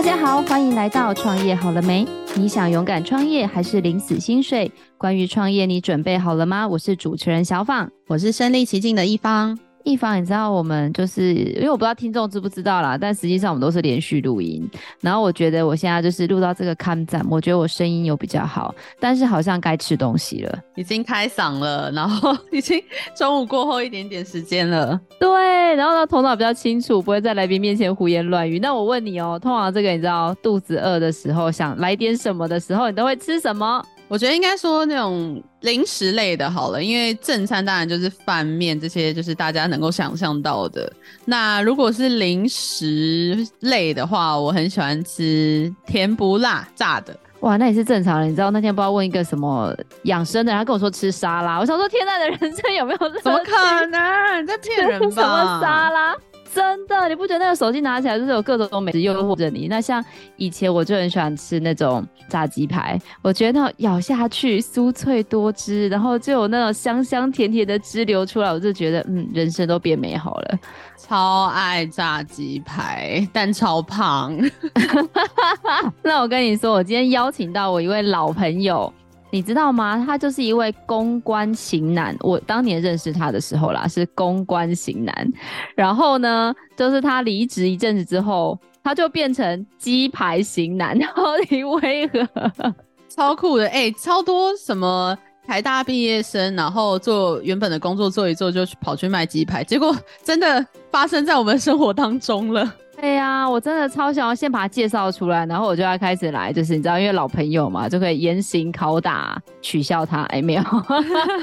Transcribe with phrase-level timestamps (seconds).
[0.00, 2.06] 大家好，欢迎来到创业好了没？
[2.34, 4.72] 你想勇敢创业还是领死薪水？
[4.96, 6.66] 关于创业，你准备好了吗？
[6.66, 9.58] 我是主持人小访，我是身临其境的一方。
[9.84, 14.68] 一方，你知道我们就是因为我不知道听众知不知道啦，但实际上我们都是连续录音。
[15.00, 22.82] 然后我觉得我现在就是录到这个看展，我觉得我声音有比较好，但是好像该吃东西了，已经开嗓了，然后已经
[23.16, 25.00] 中午过后一点点时间了。
[25.18, 28.58] 对，然后呢头脑比较清楚，不会在来宾面前胡言乱语。
[28.58, 33.82] 那我问你哦、喔，通常这个你知道肚子饿的时候，想来点什么的时候，你都会吃什么？
[34.10, 40.92] 我觉得应该说那种零食类的好了，因为正餐当然就是饭面这些，就是大家能够想象到的。
[41.24, 47.16] 那如果是零食类的话，我很喜欢吃甜不辣炸的。
[47.38, 48.26] 哇，那也是正常的。
[48.26, 52.98] 你知道那天不知道问一个什么养生的，然后跟我说吃沙拉，我想说天哪，的人生有没有？
[53.22, 54.42] 怎么可能？
[54.42, 55.06] 你在骗人吧？
[55.14, 56.16] 什么沙拉？
[56.52, 59.68] 真的，你不觉得那个手机拿起来就是有各种美食诱惑着你？
[59.68, 60.04] 那像
[60.36, 70.58] 以前我就很喜欢吃那种炸鸡排，我觉得那咬下去酥脆多汁，然后就有那种香香甜甜的汁流出来，我就觉得嗯，人生都变美好了。
[70.96, 74.36] 超爱炸鸡排，但超胖。
[76.02, 78.92] 那我跟你说，我今天邀请到我一位老朋友。
[79.30, 80.04] 你知道吗？
[80.06, 82.16] 他就是一位公关型男。
[82.20, 85.32] 我当年认识他的时候啦，是公关型男。
[85.74, 90.96] 然后呢，就是他离职一阵子之后，他就变成鸡排型男。
[90.98, 92.74] 然后你为何？
[93.08, 102.72] 超酷的哎、超多什么台大毕业生，然后做原本的工作做一做，就跑去卖鸡排，结果真的发生在我们生活当中了。
[103.00, 110.22] 对呀、啊，我真的超想要先把他介绍出来，然后我就要开始来，就是你知道，因为老朋友嘛，就可以严刑拷打，取笑他。
[110.24, 110.62] 哎，没有，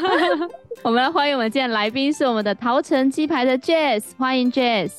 [0.84, 4.92] 我们来欢迎我们今天来宾是我们的桃城鸡排的 Jazz，欢迎 Jazz。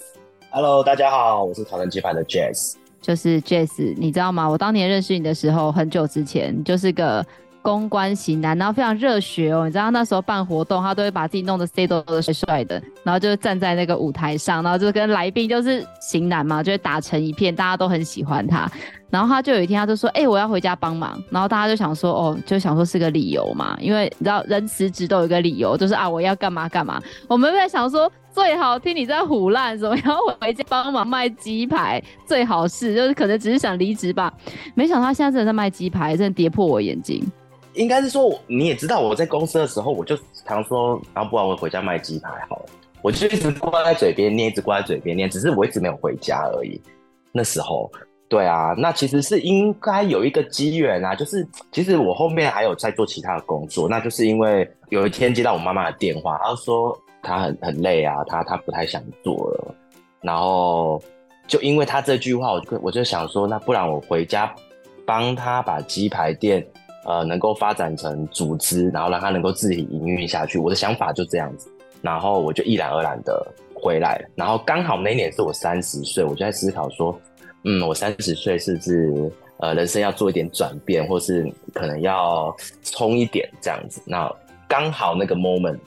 [0.50, 4.48] Hello，大家好，我是桃城鸡排的 Jazz，就是 Jazz，你知道吗？
[4.48, 7.24] 我当年认识你的时候，很久之前，就是个。
[7.68, 9.66] 公关型男，然后非常热血哦。
[9.66, 18.66] 你知道那时候办活动，他都会把自己弄得 C 多的帅帅的，然后就站在那个舞台上，然后就跟来宾就是型男嘛，就会打成一片，大家都很喜欢他。
[19.10, 34.32] 然后他就有一天，他就说：“哎、我要回家帮忙。”然后大家就想说：“哦，就想说是个理由嘛，因为你知道人辞职都有一个理由，就是啊，我要干嘛干嘛。”我们在想说，最好听你在唬烂，什么要回家帮忙卖鸡排，最好是就是可能只是想离职吧。
[34.74, 37.22] 没想到他现在真的在卖鸡排，真的跌破我眼睛。
[37.78, 42.66] 应该是说，你也知道我在公司的时候，我就常说，然后不然我回家卖鸡排好了，
[43.02, 46.80] 我就一直挂在嘴边念，一直挂在嘴边念，只是我一直没有回家而已。
[47.30, 47.88] 那时候，
[48.28, 59.74] 对啊，那其实是应该有一个机缘啊，就是其实我后面还有在做其他的工作，那就是因为有一天接到我妈妈的电话，她说她很很累啊，她她不太想做了，
[60.20, 61.00] 然后
[61.46, 64.52] 就因为她这句话，我就我就想说，那不然我回家
[65.06, 66.66] 帮她把鸡排店。
[67.08, 70.58] 呃，能够发展成组织，然后让他能够自己营运下去。
[70.58, 71.70] 我的想法就这样子，
[72.02, 74.28] 然后我就毅然而然的回来了。
[74.34, 77.18] 然后刚好那年是我三十岁，我就在思考说，
[77.64, 84.02] 嗯，我三十岁是不是呃人生要做一点转变，或是可能要冲一点这样子？
[84.04, 84.30] 那
[84.68, 85.78] 刚好那个 moment，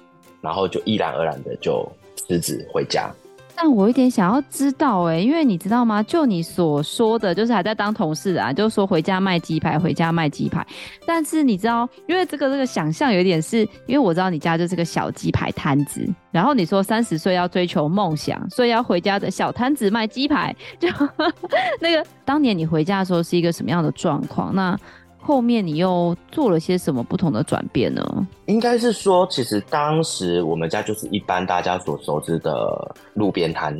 [0.42, 3.14] 然后就毅然而然的就辞职回家。
[3.64, 6.02] 但我有点想要知道哎、因为你知道吗？
[6.02, 10.66] 就你所说的，就是还在当同事啊，就是说回家卖鸡排，回家卖鸡排。
[11.06, 20.56] 但是你知道，因为这个这个想象有点是，因为我知道你家就是个小鸡排摊子，然后你说三十岁要追求梦想，所以要回家的小摊子卖鸡排。
[20.80, 20.88] 就
[21.80, 24.56] 那个当年你回家的时候是一个什么样的状况？
[24.56, 24.76] 那
[25.22, 28.28] 后面你又做了些什么不同的转变呢？
[28.48, 33.80] 应该是说，其实当时我们家就是一般大家所熟知的路边摊，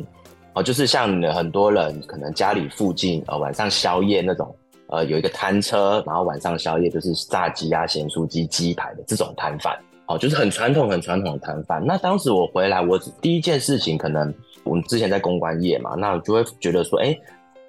[0.54, 4.54] 哦，就是像很多人可能家里附近呃晚上宵夜那种，
[4.86, 9.76] 呃有一个摊车，然后晚上宵夜就是炸鸡啊、咸酥鸡、鸡排的这种摊贩，
[10.06, 11.84] 哦，就是很传统、很传统的摊贩。
[11.84, 17.18] 那当时我回来，我第一件事情可能我们之前在公关业嘛，那我就会觉得说，哎、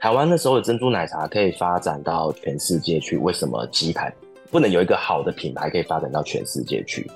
[0.04, 4.14] 台湾那时候的珍珠奶茶可以发展到全世界去，为什么鸡排
[4.52, 7.10] 不能有一个好的品牌可以发展到全世界去？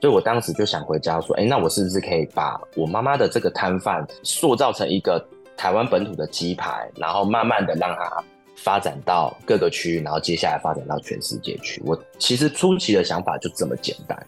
[0.00, 5.22] 所以我当时就想回家说，哎、那我是不是可以把我妈妈的这个摊贩塑造成一个
[5.54, 8.24] 台湾本土的鸡排，然后慢慢的让它
[8.56, 11.82] 发展到各个区域，然后接下来发展到全世界去？
[11.84, 14.18] 我其实初期的想法就这么简单。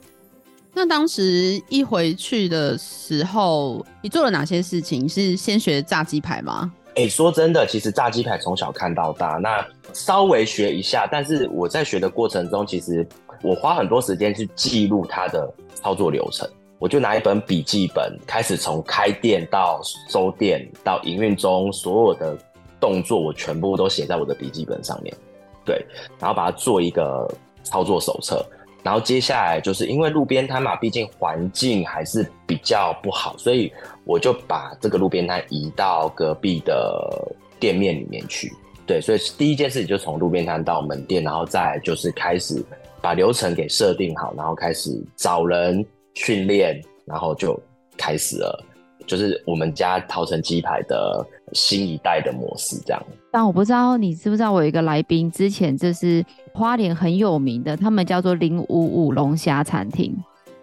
[0.75, 5.09] 那当时一回去的时候，你做了哪些事情？
[5.09, 6.75] 是先学炸鸡排吗？
[6.95, 13.07] 哎、欸，说真的，其实炸鸡排从小看到大，那稍微学一下，但是我在学的过程中，其实
[13.43, 16.49] 我花很多时间去记录它的操作流程。
[16.79, 19.81] 我就拿一本笔记本，开始从开店到
[20.11, 22.37] 收店到营运中所有的
[22.79, 25.17] 动作我全部都写在我的笔记本上面，
[25.65, 25.87] 对，
[26.19, 27.27] 然后把它做一个
[27.63, 28.45] 操作手册。
[28.83, 33.73] 然后接下来就是因为路边摊嘛，毕竟环境还是比较不好，所以
[34.05, 38.53] 我就把这个路边摊移到隔壁的店面里面去。
[38.85, 42.61] 对，所以第一件事情就从路边摊到门店，然后再就是开始
[43.01, 47.59] 把流程给设定好，然后开始找人训练，然后就
[47.97, 48.65] 开始了，
[49.07, 53.03] 就是我们家桃城鸡排的新一代的模式这样。
[53.31, 56.25] 但我不知道你知不知道，我有一个来宾之前就是。
[56.55, 60.15] 花莲很有名的，他们叫做零五五龙虾餐厅，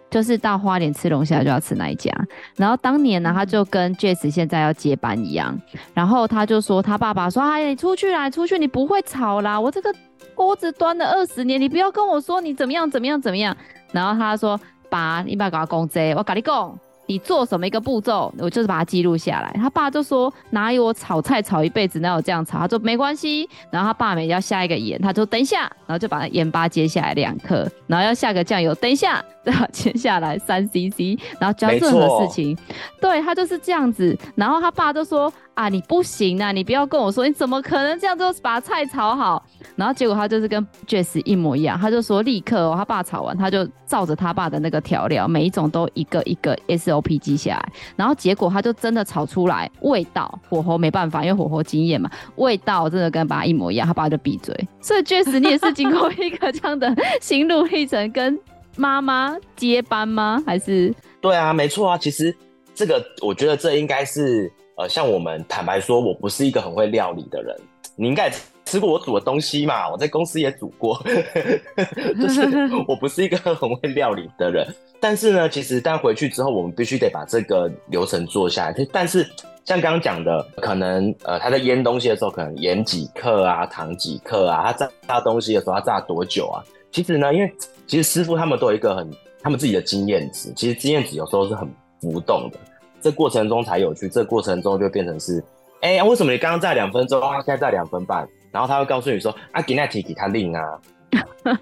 [0.08, 2.12] 就是到花莲吃龙虾就要吃那一家。
[2.54, 5.60] 然后当年呢，他就跟 Jess 现在要接班一样，
[5.92, 9.92] 然后他就说他爸爸说：“哎，你出去啦，出去，你不会炒啦，我这个
[10.32, 13.56] 锅子端了二十年，你不要跟我说你怎么样怎么样怎么样。”
[13.90, 16.78] 然后他说：“爸，你不要给我讲这，我跟你讲。”
[17.10, 19.50] 你做什么一个步骤，我就是把它记录下来。
[19.54, 32.56] 他爸就说：“哪有我炒菜炒一辈子，哪有这样炒？”他说：“没关系。”然后他爸每要下一个盐，他说：“等一下。”然后就把盐巴接下来两颗，然后要下个酱油，等一下，然后接下来三 CC，然后教任何事情，
[33.00, 34.16] 对他就是这样子。
[34.36, 35.32] 然后他爸就说。
[35.54, 36.52] 啊，你不行啊！
[36.52, 39.44] 你不要跟我说，你怎么可能这样就把菜炒好？
[39.76, 47.72] 然后结果他就是跟 Jess 一模一样，他就说立刻哦，他爸炒完，他就照着他爸的那个调料，每一种都一个一个 SOP 记下来。
[47.94, 54.56] 然后结果他就真的炒出来，味道火候没办法，因为火候经验嘛，味道真的跟爸一模一样，他爸就闭嘴。
[54.80, 58.38] 所以 Jess，你也是经过一个这样的心路历程，跟
[58.76, 60.42] 妈妈接班吗？
[60.46, 60.94] 还是？
[61.20, 61.98] 对啊，没错啊。
[61.98, 62.34] 其实
[62.74, 64.50] 这个，我觉得这应该是。
[64.80, 67.54] 呃，像我们坦白说，我不是一个很会料理的人。
[67.96, 68.30] 你应该
[68.64, 69.90] 吃过我煮的东西嘛？
[69.90, 70.98] 我在公司也煮过，
[72.18, 72.40] 就是
[72.88, 74.66] 我不是一个很会料理的人。
[74.98, 78.86] 但是呢，其实但回去之后，我们必须得把这个流程做下来。
[78.90, 79.22] 但是
[79.66, 86.64] 像刚刚讲的，可能呃，他在腌东西的时候，可能盐几克啊，糖几克啊，他炸炸东西的时候，他炸多久啊？
[86.90, 87.52] 其实呢，因为
[87.86, 89.10] 其实师傅他们都有一个很
[89.42, 91.68] 他们自己的经验值，其实经验值有时候是很
[92.00, 92.58] 浮动的。
[93.00, 95.42] 这过程中才有趣，这过程中就变成是，
[95.80, 98.28] 哎、欸，为什么你刚刚在两分钟，现在在两分半？
[98.52, 100.62] 然后他会告诉你说，啊，给那提给他令啊，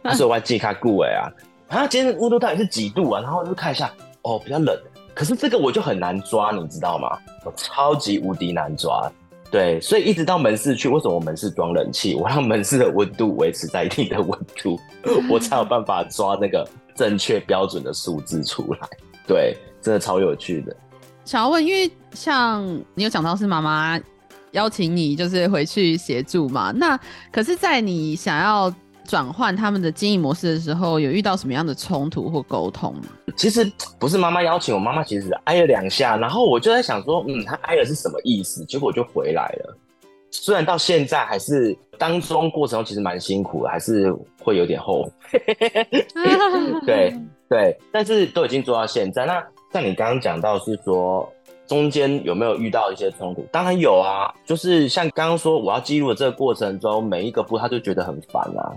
[0.02, 1.28] 他说我要记他顾哎啊，
[1.68, 3.20] 啊，今天温度到底是几度啊？
[3.20, 3.92] 然后就看一下，
[4.22, 4.74] 哦，比较冷，
[5.14, 7.18] 可是这个我就很难抓，你知道吗？
[7.44, 9.10] 我超级无敌难抓，
[9.50, 12.14] 对，所以一直到门市去，为什么我门市装冷气？
[12.14, 14.78] 我让门市的温度维持在一定的温度，
[15.30, 18.88] 我才有办法抓那个正确标准的数字出来，
[19.26, 20.74] 对，真的超有趣的。
[21.28, 22.64] 想要问，因为像
[22.94, 24.00] 你有讲到是妈妈
[24.52, 26.72] 邀请你，就是回去协助嘛？
[26.74, 26.98] 那
[27.30, 33.02] 可是，在你想要转换他们的经营模式的时候，有遇到什么样的冲突或沟通吗？
[33.36, 38.64] 其实不是妈妈邀请我，妈妈其实挨了两下，然后我就在想说，嗯，她挨了是什么意思？
[38.64, 39.76] 结果就回来了。
[40.30, 44.10] 虽然到现在还是当中过程中其实蛮辛苦的，还是
[44.42, 45.12] 会有点后悔。
[46.86, 47.14] 对
[47.50, 49.44] 对，但是都已经做到现在那。
[49.72, 51.30] 像你刚刚讲到是说
[51.66, 53.46] 中间有没有遇到一些冲突？
[53.52, 58.72] 当然有啊，就是像刚刚说我要记录的这个过程中，每一个步他就觉得很烦啊。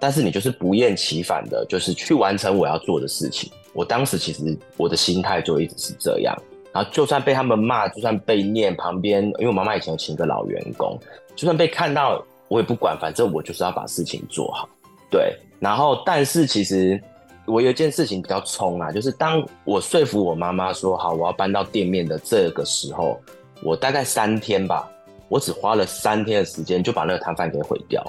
[0.00, 3.48] 但是你就是不厌其烦的，就是去完成我要做的事情。
[3.72, 6.36] 我当时其实我的心态就一直是这样，
[6.72, 10.98] 然后就算被他们骂，就算被念旁边，因为我妈妈以前有请一个老员工，
[11.36, 14.68] 就算被看到我也不管，反正我就是要把事情做好。
[15.08, 17.00] 对，然后但是其实。
[17.46, 23.18] 我有一件事情比较冲啊，就是当我说服我妈妈说好我要搬到店面的这个时候，
[23.62, 24.90] 我大概三天吧，
[25.28, 28.04] 我只花了三天的时间就把那个摊贩给毁掉。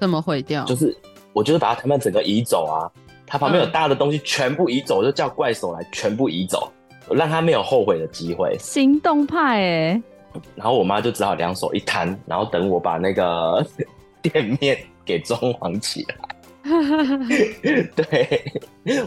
[0.00, 0.64] 怎么毁掉？
[0.64, 0.96] 就是
[1.32, 2.90] 我就是把它摊贩整个移走啊，
[3.26, 6.72] 他旁边有大的东西全部移走，我就叫怪手来全部移走，
[7.06, 8.56] 我让他没有后悔的机会。
[8.58, 10.02] 行动派哎。
[10.54, 13.66] 然后我妈就只好两手一摊，然后等我把那个
[14.22, 16.14] 店面给装潢起来。
[17.96, 18.42] 对，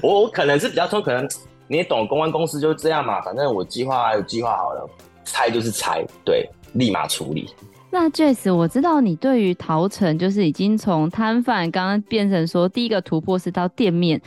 [0.02, 1.28] 我我可能是比较冲，可能
[1.68, 3.22] 你也懂，公关公司就是这样嘛。
[3.22, 4.90] 反正我计划有计划好了，
[5.24, 7.48] 拆就是拆，对，立马处理。
[7.92, 14.20] 那 Jess，我知道你对于桃城就是已经从摊贩刚刚变成说第一个突破是到店面，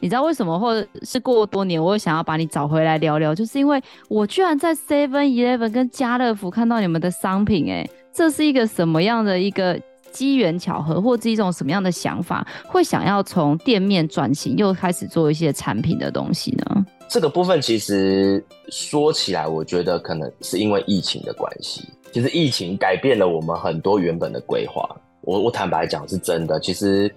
[0.00, 9.80] 你知道为什么，或是过多年，我又想要把你找回来聊聊，就是因为我居然在 Seven Eleven 跟家乐福看到你们的商品，哎，这是一个什么样的一个？
[10.14, 16.86] 机缘巧合，或是一种什么样的想法，会想要从店面转型，又开始做一些产品的东西呢？
[17.08, 21.86] 这个部分其实说起来，我觉得可能是因为疫情的关系。
[22.12, 24.88] 其实疫情改变了我们很多原本的规划。
[25.22, 26.60] 我我坦白讲是真的。
[26.60, 27.12] 其实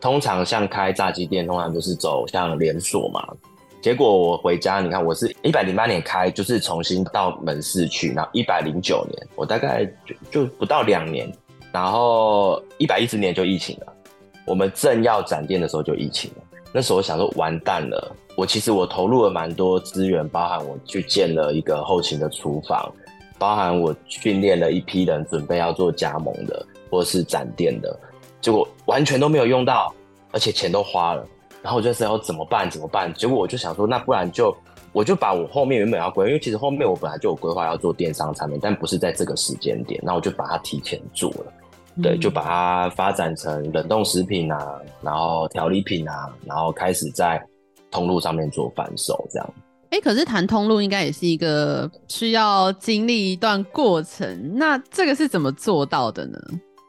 [0.00, 3.26] 通常像开炸鸡店，通常就是走向连锁嘛。
[3.80, 11.28] 结果我回家，你看我是一百零八年开，就是重新到门市去，然后一百零九年，我大概就就不到两年，
[11.72, 13.92] 然后一百一十年就疫情了，
[14.46, 16.42] 我们正要展店的时候就疫情了。
[16.72, 22.92] 那时候我想说完蛋了，我其实我投入了蛮多资源，包含我去建了一个后勤的厨房，
[23.38, 27.98] 包含我训练了一批人准备要做加盟的或是展店的，
[28.40, 29.92] 结果完全都没有用到，
[30.30, 31.26] 而且钱都花了。
[31.62, 32.68] 然后我就想要怎么办？
[32.70, 33.12] 怎么办？
[33.14, 34.54] 结果我就想说，那不然就
[34.92, 40.00] 我就把我后面原本要规，因为其实后面我本来就有规划要做电商产品，但不是在这个时间点。
[40.02, 41.52] 那我就把它提前做了，
[42.00, 47.42] 对，就把它发展成冷冻食品啊，然后调理品啊，然后开始在
[47.90, 49.54] 通路上面做贩售这样。
[49.90, 56.38] 哎，可是谈通路应该也是一个需要经历一段过程，那这个是怎么做到的呢？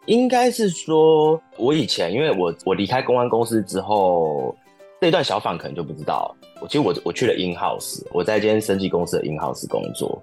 [0.06, 4.56] 应该是说，我以前因为我我离开公安公司之后。
[5.02, 10.18] 这段小访可能就不知道，我其实我我去了 in house，我在一间生技公司的 in house 工作。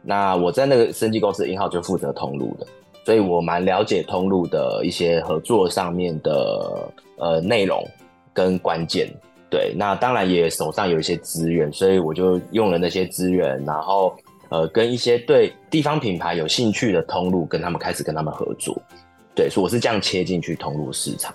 [0.00, 2.66] 那我在那个生技公司的 in house 就负责通路的，
[3.04, 7.86] 所以我蛮了解通路的一些合作上面的呃内容
[8.32, 9.12] 跟关键。
[9.50, 14.16] 对，那当然也手上有一些资源，所以我就用了那些资源，然后
[14.48, 18.80] 呃跟一些对地方品牌有兴趣的通路，跟他们开始跟他们合作。
[19.34, 21.34] 对，所以我是这样切进去通路市场。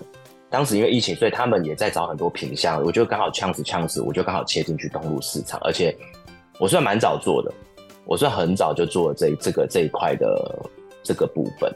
[0.49, 5.95] 当时因为疫情，所以他们也在找很多品项，我就刚好呛死呛死，我就刚好切进去通路市场，而且
[6.57, 7.51] 我算蛮早做的，
[8.05, 10.65] 我算很早就做了这这个这一块的
[11.07, 11.73] 这个部分。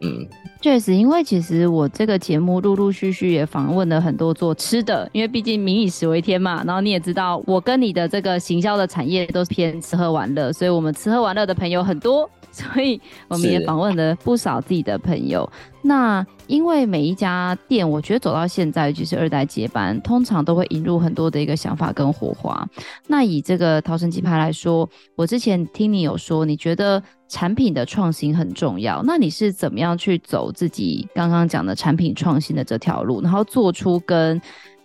[0.00, 0.26] 嗯，
[0.60, 6.62] 确实，因为其实我这个节目陆陆续续也访问了很多做吃的，因为毕竟民以食为天嘛。
[6.66, 12.28] 然后你也知道，我跟你的这个行销的产业都是偏吃喝玩乐，所以我们吃喝玩乐的朋友很多。
[12.52, 15.48] 所以我们也访问了不少自己的朋友。
[15.86, 22.66] 那因为每一家店，我觉得走到现在，就是二代接班，通常都会引入很多的一个想法跟火花。
[23.06, 29.02] 那以这个桃城鸡排来说，我之前听你有说，你觉得产品的创新很重要。
[29.04, 34.40] 那你是怎么样去走自己刚刚讲的产品创新的这条路，然后做出跟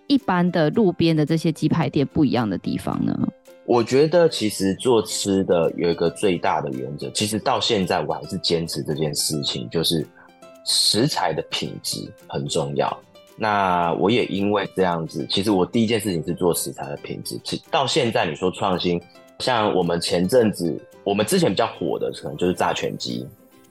[0.07, 3.17] 一般的路边的这些鸡排店不一样的地方呢？
[3.65, 10.05] 我觉得其实做吃的有一个最大的原则，其实到现在我还是坚持这件事情，就是
[10.69, 12.95] 食材的品质很重要。
[13.35, 17.39] 那我也因为这样子，其实我第一件事情是做食材的品质。
[17.43, 19.01] 其到现在你说创新，
[19.39, 23.27] 像我们前阵子，我们之前比较火的可能就是炸全鸡，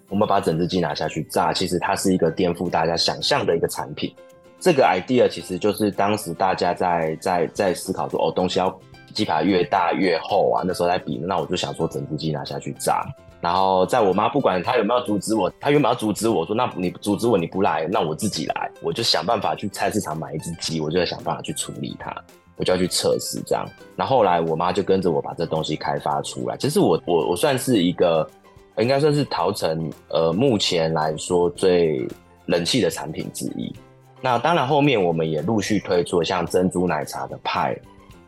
[0.08, 4.12] 我们把整只鸡拿下去炸，其实它是一个颠覆大家想象的一个产品。
[4.58, 8.78] 这个 idea 其实就是当时大家在在在思考说，哦，东西要。
[9.14, 13.02] 鸡排越大越厚啊，那时候在比，那我就想说整只鸡拿下去炸。
[13.40, 22.14] 然后在我妈不管她有没有阻止我，她原本要阻止我说，那你阻止我你不来，那我自己来，我就想办法去菜市场买一只鸡，我就在想办法去处理它，
[22.57, 23.64] 我就要去测试这样。
[23.97, 26.57] 然后来我妈就跟着我把这东西开发出来。
[26.57, 28.28] 其实我我我算是一个，
[28.78, 32.09] 应该算是桃城呃目前来说最
[32.47, 33.73] 人气的产品之一。
[34.21, 37.78] 那当然后面我们也陆续推出了像珍珠奶茶的派。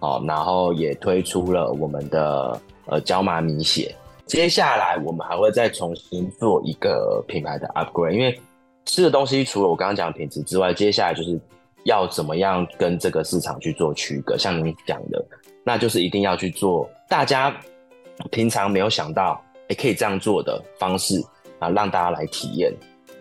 [0.03, 3.95] 哦，然后也推出了我们的呃椒麻米血，
[4.31, 8.41] 接下来我们还会再重新做一个品牌的 upgrade，因为
[8.85, 11.37] 吃的东西除了我刚刚讲的品质之外，接下来就是
[11.83, 15.21] 要怎么样跟这个市场去做区隔，像您讲的，
[15.65, 17.53] 那就是一定要去做大家
[18.31, 21.21] 平常没有想到，也可以这样做的方式
[21.59, 22.73] 啊，让大家来体验。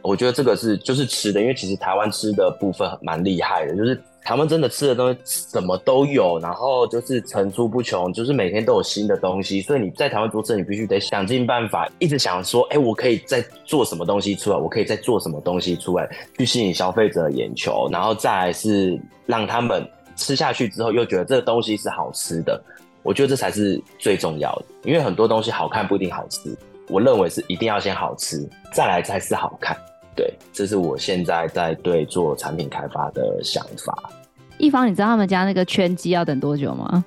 [0.04, 4.00] 我觉得这个是就是吃的，因为其实台湾吃的部分蛮厉害的，就是。
[4.24, 9.62] 他们真的吃的东西什么都有，然后就是层出不穷，就是每天都有新的东西。
[9.62, 16.08] 所以你在台湾做吃，你必须得想尽办法，一直想说，哎，我可以再做什么东西出来，我可以再做什么东西出来，
[16.38, 22.62] 去吸引消费者的眼球，然后再来是让他们吃下去之后又觉得这个东西是好吃的。
[23.02, 26.56] 我觉得这才是最重要的，因为很多东西好看不一定好吃。
[26.90, 29.78] 我认为是一定要先好吃，再来才是好看。
[30.20, 34.12] 对，这是我现在在对做产品开发的想法。
[34.58, 37.06] 一方，你知道他们家那个圈鸡要等多久吗？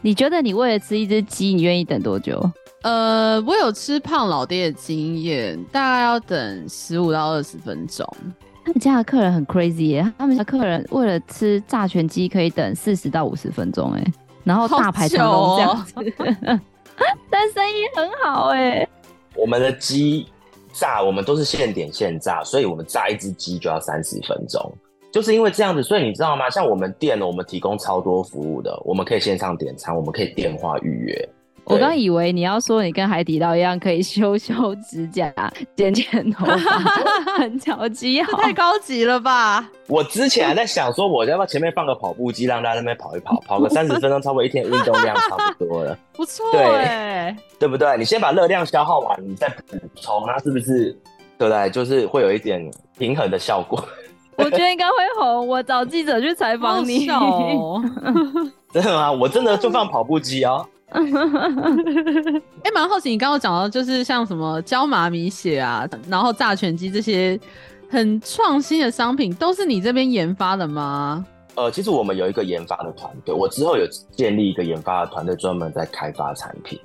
[0.00, 2.42] 你觉得你为了吃一只鸡，你愿意等多久？
[2.80, 8.06] 呃，我有吃胖老爹的经验，大概要等十五到二十分钟。
[8.64, 14.02] 他们家的客人很 crazy 耶，他们家客人为了吃炸全鸡可以等四十到五十分钟哎，
[14.42, 15.92] 然后大排长龙这样子，
[16.46, 16.60] 哦、
[17.28, 18.88] 但生意很好哎。
[19.36, 20.26] 我们的鸡
[20.74, 24.60] 炸，我们都是现点现炸，所以我们炸一只鸡就要三十分钟。
[25.12, 26.50] 就是因为这样子，所以你知道吗？
[26.50, 31.28] 像我们店呢，我们提供超多服务的，我们可以线上点餐，我们可以电话预约，
[31.66, 35.32] 我刚以为你要说你跟海底捞一样可以修修指甲、
[35.74, 36.78] 剪剪头发，
[37.38, 39.66] 很巧机好，太高级了吧？
[39.88, 45.98] 我之前还在想说，我要不要前面放个跑步机，让大家在那边跑一跑，跑个三十分钟， 差不多一天运动量差不多了。
[46.12, 47.96] 不错，对，对不对？
[47.96, 50.92] 你先把热量消耗完，你再补充，那是不是
[51.38, 51.70] 对不对？
[51.70, 53.82] 就是会有一点平衡的效果。
[54.36, 57.08] 我觉得应该会红，我找记者去采访你。
[57.08, 57.80] 哦、
[58.72, 59.10] 真的吗？
[59.10, 60.66] 我真的就放跑步机哦。
[60.94, 61.02] 哎、
[62.62, 67.38] 欸，蛮好奇，你刚刚讲到就是像什么椒麻米血啊，然后炸全鸡这些
[67.90, 71.26] 很创新的商品，都是你这边研发的吗？
[71.56, 76.78] 呃，其实我们有一个研发的团队，我之后有建立一个研发的团队，专门在开发产品，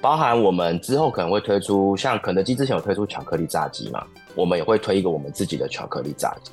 [0.00, 4.04] 包含我们之后可能会推出，像肯德基之前有推出巧克力炸鸡嘛，
[4.36, 6.52] 我们也会推一个我们自己的巧克力炸鸡。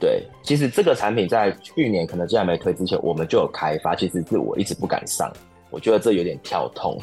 [0.00, 5.32] 对，其实这个产品在去年肯德基还没推之前，我们就有开发，其实是我一直不敢上。
[5.76, 6.98] 我觉得这有点跳痛，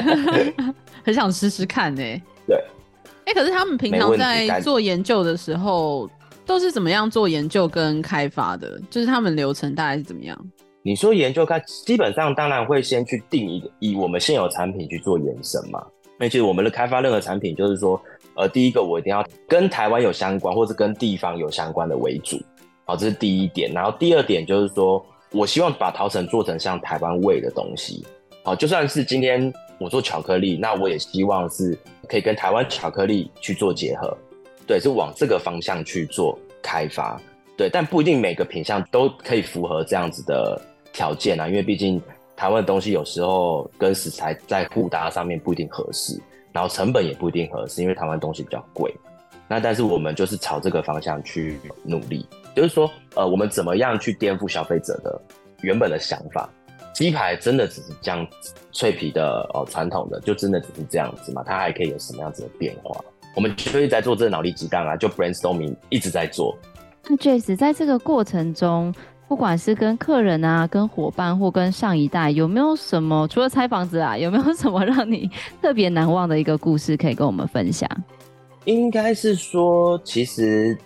[1.04, 2.22] 很想试试看呢、欸。
[2.46, 2.56] 对，
[3.26, 6.08] 哎、欸，可是他们平常在做研究的时候，
[6.46, 8.80] 都是怎么样做研究跟开发的？
[8.88, 10.34] 就是他们流程大概是怎么样？
[10.80, 15.84] 你说研究开，基本上当然会先去定一个，以我们现有产品去做延伸嘛。
[16.18, 18.00] 那其实我们的开发任何产品，就是说，
[18.34, 22.40] 呃，第一个我一定要跟台湾有相关，或是跟地方有相关的为主。
[22.86, 23.70] 好，这是第一点。
[23.74, 25.04] 然后第二点就是说。
[25.32, 28.04] 我希望把桃城做成像台湾味的东西，
[28.42, 34.16] 好，就算是今天我做巧克力，那我也希望是可以跟台湾巧克力去做结合，
[34.66, 37.20] 对，是往这个方向去做开发，
[37.56, 40.60] 对，但不一定每个品相都可以符合这样子的
[40.92, 42.02] 条件啊，因为毕竟
[42.36, 46.20] 台湾的东西有时候跟食材在互搭上面不一定合适，
[46.52, 48.92] 然后成本也不一定合适，因为台湾东西比较贵，
[49.46, 52.26] 那但是我们就是朝这个方向去努力。
[52.60, 55.18] 就是说，呃，我们怎么样去颠覆消费者的
[55.62, 56.46] 原本的想法？
[56.92, 58.26] 鸡排真的只是这样
[58.70, 61.42] 脆皮的哦，传统的就真的只是这样子吗？
[61.46, 63.02] 它还可以有什么样子的变化？
[63.34, 66.54] 我们就一直在做这个脑力激荡啊，就 brainstorming 一直在做。
[67.08, 68.94] 那 Jace 在这个过程中，
[69.26, 75.30] 不管是跟客人啊、跟伙伴或跟上一代，有没有什么除了拆房子啊，有没有什么让你
[75.62, 77.88] 特别难忘的一个故事可以跟我们分享？
[78.66, 80.76] 应该是说，其实。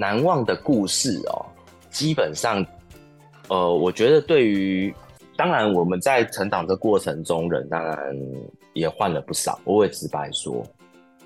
[0.00, 1.44] 难忘的故事哦，
[1.90, 2.64] 基本上，
[3.48, 4.94] 呃，我觉得对于，
[5.36, 7.98] 当然我们在成长的过程中，人当然
[8.72, 9.60] 也换了不少。
[9.62, 10.64] 我会直白说，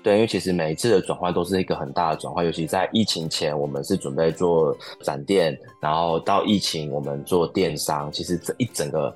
[0.03, 9.15] 对，因为其实每一次的转换都是一个很大的转换，尤其在疫情前，我们是准备做展店，然后到疫情我们做电商，其实这一整个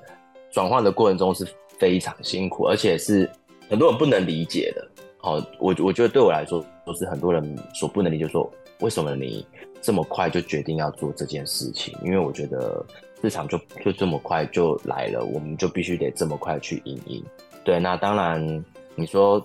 [0.50, 1.46] 转换的过程中是
[1.78, 3.28] 非常辛苦，而且是
[3.68, 4.88] 很多人不能理解的。
[5.18, 8.50] 好，我我觉得对我来说，都是很多人所不能理解说。
[8.80, 9.46] 为什么你
[9.80, 11.96] 这么快就决定要做这件事情？
[12.02, 12.84] 因为我觉得
[13.22, 17.24] 市场就就这么快就来了，我们就必须得这么快去因应。
[17.64, 18.64] 对，那当然
[18.94, 19.44] 你说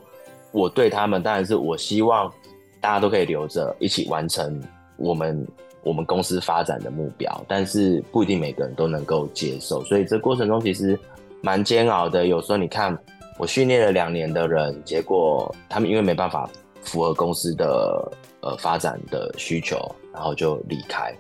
[0.51, 2.31] 我对他们，当然是我希望
[2.79, 4.61] 大家都可以留着一起完成
[4.97, 5.47] 我们
[5.83, 10.97] 我们公司发展的目标，但是不一定每个人都能够接受，所以这过程中其实
[11.41, 12.25] 蛮煎熬的。
[12.27, 12.97] 有时候你看
[13.37, 16.49] 我训练了两年的人，结果他们因为没办法
[16.85, 18.11] 符合公司的。
[18.41, 19.75] 呃，发展的需求，
[20.13, 21.11] 然后就离开，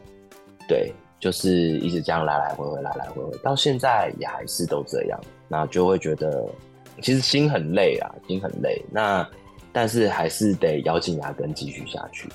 [0.67, 1.49] 对，就是
[1.79, 6.47] 一直这样来来回回，来来回回，到现在也还是都这样，那就会觉得
[7.01, 8.79] 其实心很累啊，心很累。
[8.91, 9.27] 那
[9.73, 12.29] 但是还是得咬紧牙根继续下去。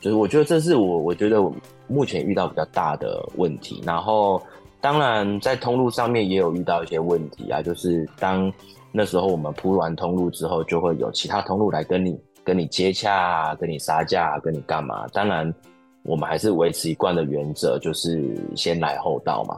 [0.00, 1.38] 就是我觉得这是我我觉得
[1.86, 3.82] 目前遇到比较大的问题。
[3.84, 4.40] 然后
[4.80, 8.50] 当然在通路上面也有遇到一些问题啊，就是当
[8.90, 12.18] 那时候我们铺完通路之后，就会有其他通路来跟你。
[12.50, 15.06] 跟你接洽，跟你杀价，跟你干嘛？
[15.12, 15.54] 当然，
[16.02, 19.56] 我们还是维持一贯的原则，就是先来后到嘛。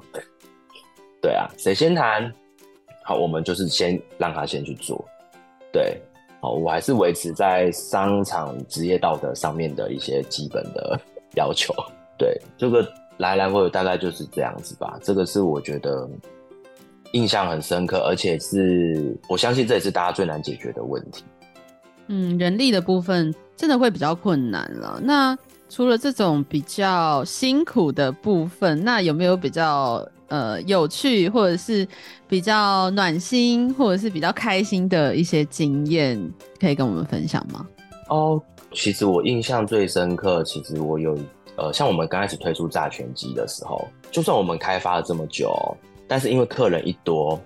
[1.22, 2.31] 对啊，谁先谈，
[3.02, 5.02] 好，我们就是先让他先去做。
[5.72, 5.98] 对，
[6.42, 11.00] 好，我还是维持在商场职业道德上面的一些基本的
[11.35, 11.74] 要求。
[12.18, 14.98] 对，这个来来回回大概就是这样子吧。
[15.02, 16.07] 这个是我觉得
[17.12, 21.24] 印象很深刻，而且是我相信这也是大家最难解决的问题。
[22.08, 25.00] 嗯，人力的部分真的会比较困难了。
[25.02, 25.36] 那
[25.68, 31.86] 除了这种比较辛苦的部分，那有没有比较呃有趣，或者是
[32.28, 36.20] 比较暖心，或者是比较开心的一些经验，
[36.60, 37.66] 可以跟我们分享吗？
[38.08, 38.40] 哦，
[38.72, 41.16] 其实我印象最深刻，其实我有
[41.56, 45.54] 呃，像我们刚开始推出炸全机的时候，就算我们开发了这么久，
[46.06, 47.40] 但是因为客人一多，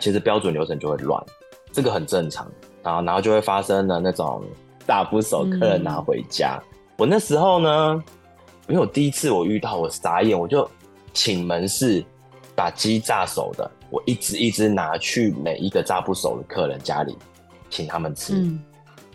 [0.00, 1.22] 其实标准流程就会乱，
[1.72, 2.50] 这个很正常。
[2.86, 4.40] 然后，然后就会发生了那种
[4.86, 6.62] 炸不熟，客人拿回家。
[6.70, 8.04] 嗯、我那时候呢，
[8.68, 10.68] 因为我第一次我遇到，我傻眼，我就
[11.12, 12.04] 请门市
[12.54, 17.18] 把鸡炸熟的我一只一只拿去每一个炸不熟的客人家里，
[17.70, 18.34] 请他们吃。
[18.34, 18.62] 嗯、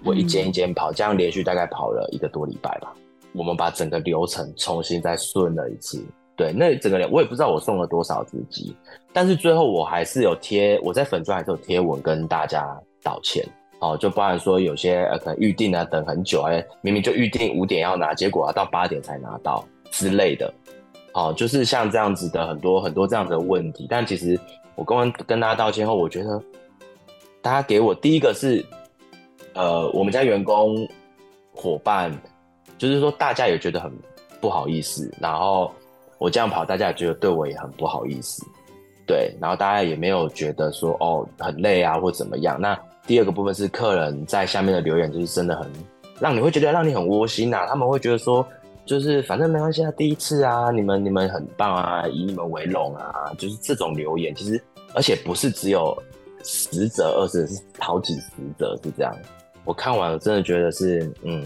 [0.04, 2.94] 我一间一间跑，这样连续大概跑了一个多礼拜吧。
[3.34, 6.04] 我们把整个流程重新再顺了一次。
[6.36, 8.76] 对，那整个人我也不知道我送了多少只鸡，
[9.14, 13.48] 但是最后我还是有贴，我在粉专还是有贴文跟大家道歉。
[13.82, 20.54] 哦，就包含说有些呃可能预定啊等很久，哎，明明就预定五点要拿，结果要到八点才拿到之类的。
[21.14, 23.88] 哦，就是像这样子的很多很多这样的问题。
[23.90, 24.40] 但其实
[24.76, 26.42] 我刚刚跟大家道歉后，我觉得
[27.42, 28.64] 大家给我第一个是，
[29.56, 30.88] 呃，我们家员工
[31.54, 32.16] 伙伴，
[32.78, 33.92] 就是说大家也觉得很
[34.40, 35.74] 不好意思，然后
[36.20, 38.46] 我这样跑，大家也觉得对我也很不好意思，
[39.08, 42.62] 对，然后大家也没有觉得说哦很累啊或怎么样。
[42.62, 45.70] 那第二个部分是客人在下面的留言，就是真的很
[46.20, 47.66] 让你会觉得让你很窝心呐。
[47.68, 48.46] 他们会觉得说，
[48.86, 54.34] 就是反正没关系啊，第一次啊，你们你们很棒啊，以你们为荣啊，就是这种留言。
[54.36, 55.98] 其实而且不是只有
[56.44, 59.14] 十则二十，是好几十则是这样。
[59.66, 61.44] 我看完了，真的觉得是嗯，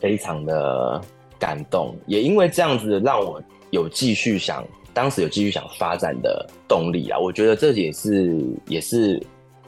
[0.00, 1.00] 非常的
[1.38, 1.96] 感动。
[2.06, 7.18] 也因为这样子，让我有继续想，当时有继续想发展的动力啊。
[7.18, 9.20] 我觉得这也是也是。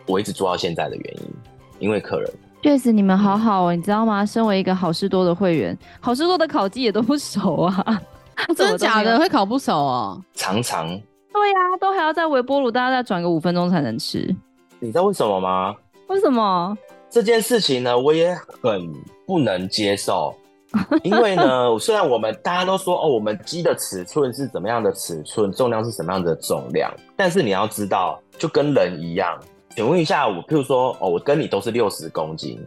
[0.07, 1.35] 我一直做到现在的原因，
[1.79, 2.31] 因为客人。
[2.63, 4.27] 确实，你们好好哦，你知道吗？
[4.27, 8.03] 身为一个好事多的会员，好事多的烤鸡也都不熟啊，
[8.57, 9.19] 真的假的？
[9.19, 10.21] 会烤不熟哦？
[10.35, 10.89] 常常。
[10.89, 14.35] 对呀、啊，都还要在微波炉，大家再转个五分钟才能吃。
[14.81, 15.75] 你知道为什么吗？
[16.09, 16.77] 为什么？
[17.09, 18.93] 这件事情呢，我也很
[19.27, 20.35] 不能接受。
[21.05, 29.39] 因为呢，虽然我们大家都说哦，我们鸡的尺寸是怎么样的尺寸，重量是什么样的重量，但是你要知道，就跟人一样。
[29.77, 32.59] 请问一下，我譬如说，哦，我跟你都是六十公斤，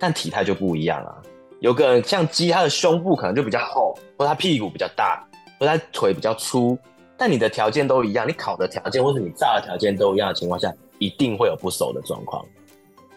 [0.00, 1.14] 但体态就不一样啊。
[1.60, 5.24] 有个人像鸡，他的胸部可能就比较厚，或他屁股比较大，
[5.60, 6.76] 或他腿比较粗，
[7.16, 12.44] 但你的条件都一样，你烤的条件或者你炸的条件都一样的情况下，一定会有不熟的状况。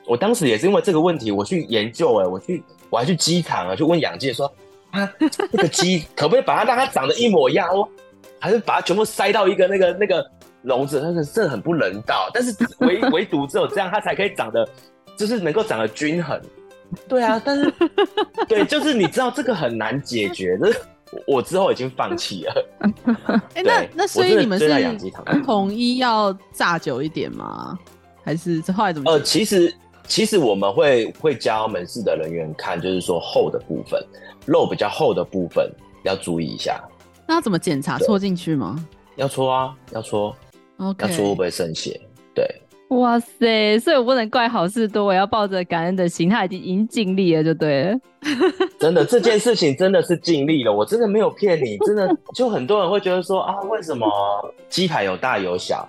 [0.06, 4.46] 我当时也是因为这个问题，我去研究、哎，我去，我还去机场啊，去问养鸡说，
[4.92, 5.12] 啊，
[5.52, 7.90] 这个鸡可不可以把它让它长得一模一样哦，
[8.38, 10.24] 还是把它全部塞到一个那个那个？
[10.64, 14.68] 笼子，那个真的很不人道，但是唯 唯独只有这样，它才可以长得，
[15.16, 16.40] 就是能够长得均衡。
[17.08, 17.72] 对啊，但是
[18.48, 20.80] 对，就是你知道这个很难解决，就是
[21.28, 22.66] 我之后已经放弃了。
[23.54, 24.68] 哎、欸，那那所以你们是
[25.46, 27.78] 统一要炸久一点吗？
[28.24, 29.12] 还是这后来怎么？
[29.12, 29.74] 呃，其实
[30.08, 34.04] 其实我们会会教门市的人员看，就是说厚的部分，
[34.46, 35.72] 肉比较厚的部分
[36.04, 36.84] 要注意一下。
[37.28, 37.98] 那要怎么检查？
[38.00, 38.84] 戳进去吗？
[39.16, 40.36] 要戳啊，要戳。
[40.80, 42.00] 要说会不会渗血？
[42.34, 42.46] 对，
[42.90, 48.00] 哇塞，所以我不能怪好事多，我要抱着感恩的心，他已经已经尽力了，就对了。
[48.80, 52.10] 真的，这件事情真的是尽力了，我真的没有骗你，真的。
[52.34, 54.08] 就很多人会觉得说啊，为什么
[54.70, 55.88] 鸡排有大有小？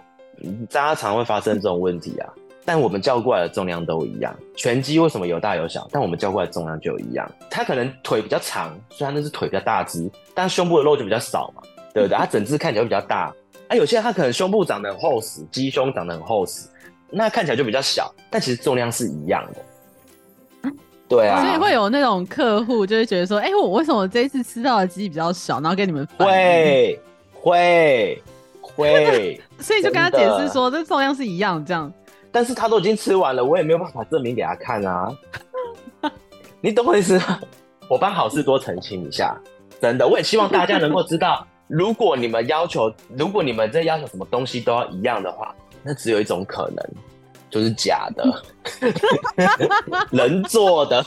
[0.70, 2.28] 大家常会发生这种问题啊。
[2.64, 5.88] 但我们叫过来的重量都一样，拳击为什么有大有小？
[5.90, 7.28] 但我们叫过来的重量就一样。
[7.50, 11.62] 他可能腿比较长，虽然那是腿比较大只，但胸部的肉就比较少嘛，
[11.94, 12.14] 对不对？
[12.18, 13.32] 它整只看起来会比较大。
[13.70, 16.68] 啊，有些人他可能胸部长得很厚实，鸡胸长得很厚实，
[17.08, 20.72] 那看起来就比较小，但其实重量是一样的。
[21.08, 27.00] 对啊，所以会有那种客户就会觉得说，哎、欸，我为什么我这一次吃到的鸡比较小，然后跟你们会
[27.32, 28.22] 会
[28.60, 31.92] 会， 所以就跟他解释说，这重量是一样这样。
[32.32, 35.16] 但是他都已经吃完了，我也没有办法证明给他看啊。
[36.60, 37.38] 你懂我意思吗？
[37.88, 39.36] 我帮好事多澄清一下，
[39.80, 41.46] 真的，我也希望大家能够知道。
[41.70, 45.54] 如果你们要求，如果你们在要求什么东西都要一样的话，
[45.84, 46.84] 那只有一种可能，
[47.48, 48.42] 就是假的，
[50.10, 51.04] 人做的，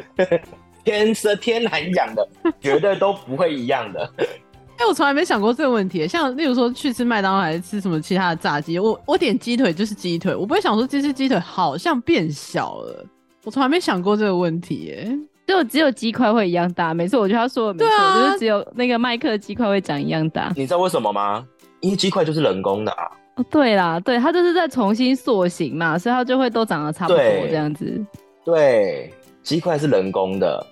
[0.84, 2.28] 天生天然养的，
[2.60, 4.12] 绝对都不会一样的。
[4.18, 6.06] 哎、欸，我从来没想过这个问题。
[6.06, 13.04] 像例如说去吃麦当劳还是吃什么其他的炸鸡，我我点鸡腿就是鸡腿，我不会想说这只鸡腿好像变小了。
[13.44, 15.18] 我从来没想过这个问题耶。
[15.48, 20.52] 就只有鸡块会一样大，没错，我觉得他说的没错，啊、就是只有那个麦克鸡块会长一样大。
[20.54, 21.42] 你知道为什么吗？
[21.80, 23.10] 因为鸡块就是人工的啊。
[23.36, 28.04] 哦，对啦，对，它就是在重新塑形嘛，所以它就会都长得差不多这样子。
[28.44, 29.10] 对，
[29.42, 30.62] 鸡块是人工的，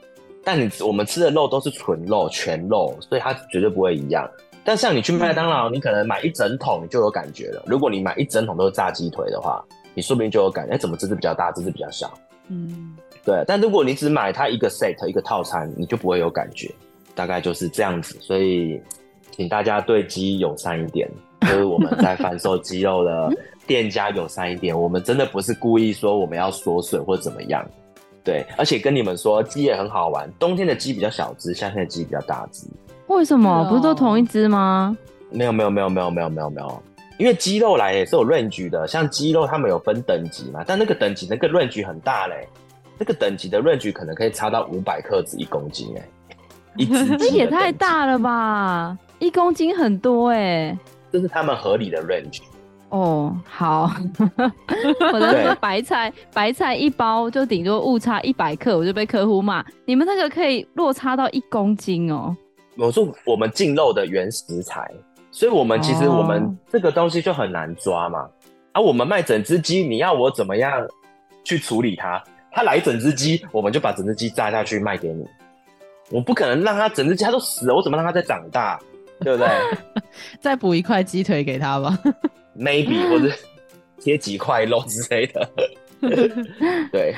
[0.44, 4.28] 但你我们吃的肉都是纯肉、全肉，所以它绝对不会一样。
[4.62, 7.62] 但像你去麦当劳，嗯、你可能买一整桶，你就有感觉了。
[7.66, 12.12] 如果你买一整桶都是炸鸡腿的话，你说不定就有感觉，哎，怎么这只比较大，这只比较小？
[12.48, 12.94] 嗯。
[13.26, 16.72] 对，但如果你只买它一个 set 一个套餐，你就不会有感觉，
[17.12, 18.16] 大概就是这样子。
[18.20, 18.80] 所以，
[19.32, 21.10] 请大家对鸡友善一点，
[21.40, 23.28] 就是我们在贩售鸡肉的
[23.66, 24.80] 店家友善一点。
[24.80, 27.68] 我们真的不是故意说我们要缩水或怎么样。
[28.22, 30.32] 对，而且跟你们说，鸡也很好玩。
[30.38, 32.64] 冬天的鸡比较小只，夏天的鸡比较大只。
[33.08, 33.64] 为什么？
[33.68, 34.96] 不是都同一只吗？
[35.30, 36.82] 没有没有没有没有没有没有没有。
[37.18, 42.46] 因为鸡肉来也是有 range 的，像鸡肉他们有分等级嘛，但那个等级那个 range 很大嘞，
[42.98, 46.08] 那个等级的 range 可能可以差到五百克至一公斤哎，
[46.76, 50.76] 一只 这也太大了吧，一公斤很多哎，
[51.12, 52.40] 这是他们合理的 range。
[52.88, 53.90] 哦，好，
[55.12, 59.64] 我的那个白菜，白菜一包就顶多误差一百克，我就被客户骂。
[59.84, 62.34] 你们那个可以落差到一公斤哦。
[62.78, 64.88] 我说我们进肉的原食材，
[65.32, 68.20] 所以我们其实我们这个东西就很难抓嘛。
[68.20, 68.30] 哦
[68.72, 70.86] 啊、我们卖整只鸡，你要我怎么样
[71.42, 72.22] 去处理它？
[72.56, 75.22] 他来整只鸡，我们就把整只鸡炸下去卖给你。
[76.08, 78.80] 我不可能让他整只鸡他都死了，我怎么让他再长大？
[79.20, 79.48] 对不对？
[80.40, 81.98] 再补一块鸡腿给他吧。
[82.58, 83.30] maybe 或者
[84.00, 85.50] 贴几块肉之类的，
[86.90, 87.14] 对。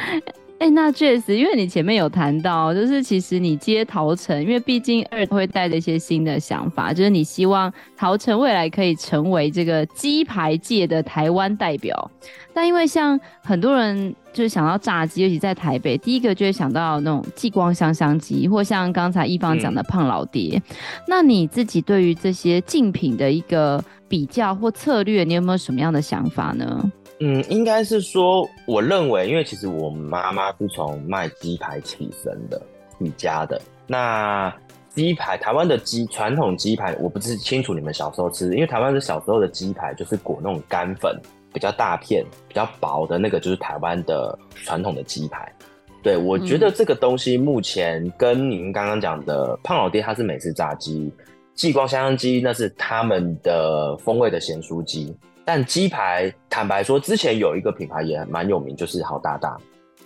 [0.59, 12.11] 哎、欸，那确实，因为你前面有谈到，就是其实你接陶城，因为毕竟二会带着一些新的想法，就是你希望陶城未来可以成为这个鸡排界的台湾代表。
[12.53, 20.61] 但因为像很多人就是想到炸鸡，尤其在台北，第一个就会想到那种继光香香鸡，或像刚才一方讲的胖老爹。
[20.71, 26.91] 嗯、那你自己对于这些竞品的一个比较或策略，你有没有什么样的想法呢？
[27.21, 32.61] 嗯，应该是说，我认为，因为其实我妈妈是从卖鸡排起身的，
[32.97, 33.61] 你家的。
[33.89, 34.55] 那
[34.95, 41.21] 鸡排，台湾的鸡传统鸡排，我不是清楚你们小时候吃，因为台湾是小时候的鸡排，就是裹那种干粉，
[41.53, 45.53] 比较大片、比较薄的那个，就是台湾的传统的鸡排。
[46.05, 51.13] 对，我觉得这个东西目前跟您刚刚讲的胖老爹，他是美式炸鸡，
[51.55, 55.13] 继光香香鸡那是他们的风味的咸酥鸡。
[55.49, 59.57] 但鸡排，坦白说，之前有一个品牌也蛮有名，就是好大大。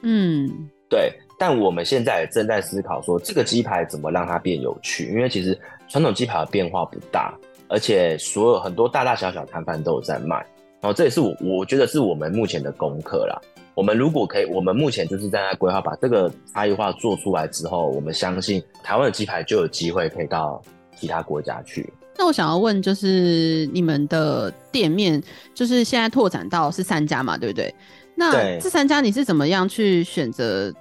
[0.03, 0.49] 嗯，
[0.89, 1.13] 对。
[1.37, 5.09] 但我们现在正在思考说，这个鸡排怎么让它变有趣？
[5.09, 10.37] 因为其实传统鸡排的变化不大，而且所有很多大大小小摊贩都有在卖。
[10.81, 13.37] 然后这也是我我觉得是我们目前的功课啦。
[13.75, 20.63] 我们如果可以，我们目前就是在那规划，把这个差异化做出来之后，我们相信台湾的鸡排就有机会可以到
[20.95, 21.93] 其他国家去。
[22.16, 25.22] 那我想要问，就是你们的店面，
[25.55, 27.75] 就是现在拓展到是三家嘛，对不对？
[28.14, 30.72] 那这三家你是怎么样去选择？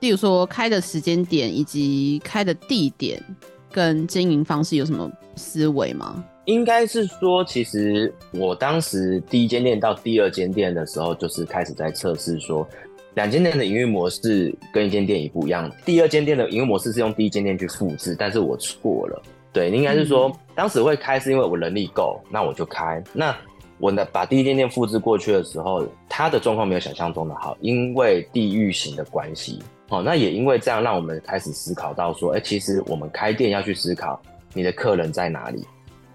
[0.00, 3.22] 例如说开的时间点以及开的地点
[3.70, 6.24] 跟经营方式有什么思维吗？
[6.46, 12.66] 应该是说，其实我当时第一间店到第二间店的时候，就是开始在测试说，
[13.14, 15.70] 两间店的营运模式跟一间店也不一样。
[15.84, 19.22] 第二间店的营运模式是用第一间店去复制，但是我错了。
[19.52, 23.02] 对，应该是说，嗯、当时会开是因为我能力够，那我就开。
[23.12, 23.36] 那
[23.78, 29.58] 我呢，把第一间店复制过去的时候，它的状况没有想象中的好，因为地域型的关系。
[29.90, 34.18] 哦，那也因为这样，让我们开始思考到说，哎、欸，其实我们开店要去思考
[34.54, 35.62] 你的客人在哪里。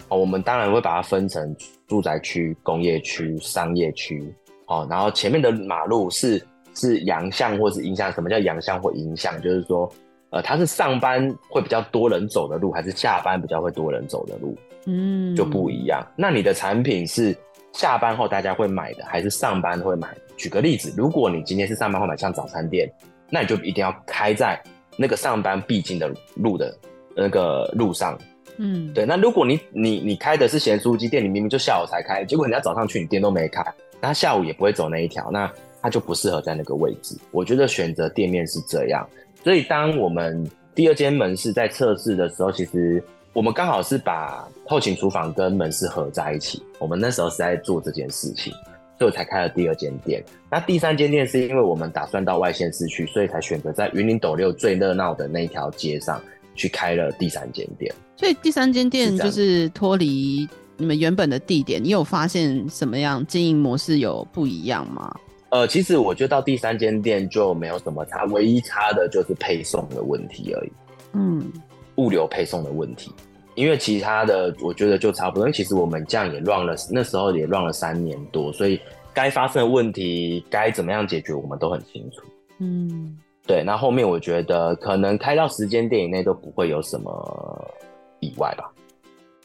[0.07, 1.55] 哦，我们当然会把它分成
[1.87, 4.33] 住宅区、工业区、商业区。
[4.65, 8.11] 哦，然后前面的马路是是阳向或是阴向？
[8.13, 9.39] 什么叫阳向或阴向？
[9.43, 9.87] 就是说。
[10.29, 14.57] 呃，它是上班会比较多人走的路，还是下班比较会多人走的路？
[14.85, 16.05] 嗯，就不一样。
[16.15, 17.35] 那你的产品是
[17.73, 20.21] 下班后大家会买的，还是上班会买的？
[20.37, 22.91] 举个例子，如果你今天是上班会买，像早餐店，
[23.29, 24.61] 那你就一定要开在
[24.97, 26.77] 那个上班必经的路的
[27.15, 28.17] 那个路上。
[28.57, 29.05] 嗯，对。
[29.05, 33.63] 那如果你你你开的是咸酥鸡店，你明明就下午才开，结果人家早上去你店都没开，
[34.01, 37.17] 那他下午也不会走那一条，那他就不适合在那个位置。
[37.31, 39.07] 我觉得选择店面是这样。
[39.43, 40.45] 所以，当我们
[40.75, 43.01] 第二间门市在测试的时候，其实
[43.33, 46.61] 我们刚好是把后勤厨房跟门市合在一起。
[46.79, 48.51] 我们那时候是在做这件事情，
[48.99, 50.23] 所以我才开了第二间店。
[50.49, 56.21] 那第三间店是因为我们打算到外县市去，所以才选择在云林斗六最热闹的那一条街上
[56.55, 57.93] 去开了第三间店。
[58.17, 65.15] 所以第三间店就是脱离你们原本的地点，你有发现什么样经营模式有不一样吗？
[65.49, 70.71] 呃，其实我觉得到第三间店就没有什么差，唯一差的就是配送的问题而已。
[71.13, 71.51] 嗯，
[71.95, 73.13] 物流配送的问题，
[73.55, 75.43] 因为其他的我觉得就差不多。
[75.43, 78.79] 因为其实我们这样也 run 了，那时候也 run 了三年多，所以
[79.13, 82.21] 该发生的问题该怎么样解决，我们都很清楚。
[82.59, 83.63] 嗯，对。
[83.63, 87.71] 那后面我觉得可能开到十间店以内都不会有什么
[88.19, 88.69] 意外吧。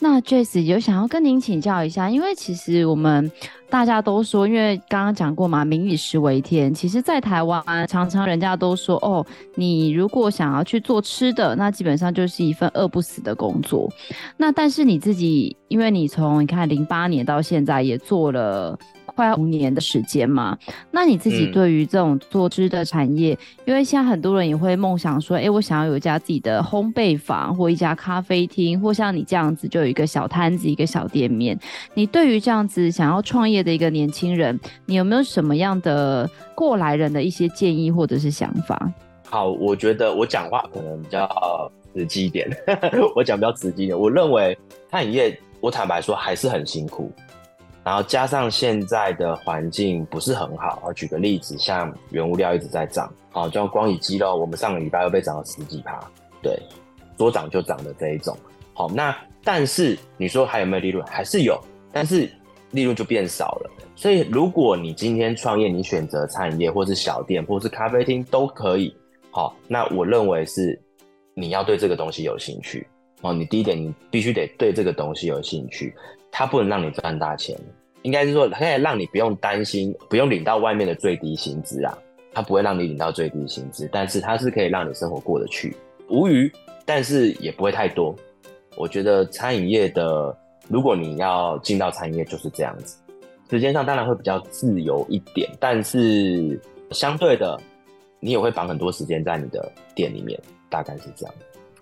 [0.03, 3.31] 那 Jesse 有想要跟您请教一下，因为其实我们
[3.71, 6.75] 大家都说，因为刚刚讲过嘛，民以食为天。
[6.75, 13.89] 其实，在台湾常常人家都说，哦，你如果想要去做吃的，那基本上就是一份饿不死的工作。
[14.37, 18.77] 那但是你自己，因为你从你看零八年到现在也做了。
[19.15, 20.57] 快要五年的时间嘛。
[20.91, 31.59] 那你自己对于这种做吃的产业，嗯、因为现在很多人也会梦想说，哎、欸，我想要有一家自己的烘焙坊，或一家咖啡厅，或像你这样子就有一个小摊子、一个小店面。
[31.95, 38.93] 你对于这样子想要创业的一个年轻人，你有没有什么样的过来人的一些建议或者是想法？
[39.29, 41.27] 好，我觉得我讲话可能比较
[41.95, 42.49] 直接一点，
[43.17, 43.99] 我讲比较直接一点。
[43.99, 44.57] 我认为
[44.91, 47.11] 餐饮业，我坦白说还是很辛苦，
[47.85, 50.83] 然后加上现在的环境不是很好。
[50.87, 56.01] 我举个例子，像原物料一直在涨，好，就光以鸡肉，我们上个礼拜又被涨了十几趴，
[56.41, 56.59] 对，
[57.19, 58.37] 说涨就涨的这一种。
[58.73, 61.05] 好，那但是你说还有没有利润？
[61.07, 61.61] 还是有，
[61.93, 62.31] 但是
[62.71, 63.71] 利润就变少了。
[63.95, 68.95] 所以如果你今天创业，你选择餐饮业，或是小店，或是咖啡厅都可以。
[69.31, 70.81] 好，那我认为是
[71.35, 72.87] 你要对这个东西有兴趣
[73.21, 73.33] 哦。
[73.33, 75.95] 你第一点，你必须得对这个东西有兴趣，
[76.33, 77.57] 它不能让你赚大钱，
[78.03, 81.97] 应该是说可以让你不用担心，不用领到外面的最低薪资啊。
[82.33, 85.77] 它不会让你领到最低薪资，但是它是可以让你生活过得去，
[86.09, 86.51] 无余，
[86.85, 88.17] 但是也不会太多。
[88.77, 92.97] 我觉得餐饮业的，如果你要进到餐饮业，就是这样子，
[93.51, 97.61] 时间上当然会比较自由一点，但是相对的。
[98.25, 100.41] 你也会绑很多时间在你的店里面，
[100.71, 101.35] 大概是这样。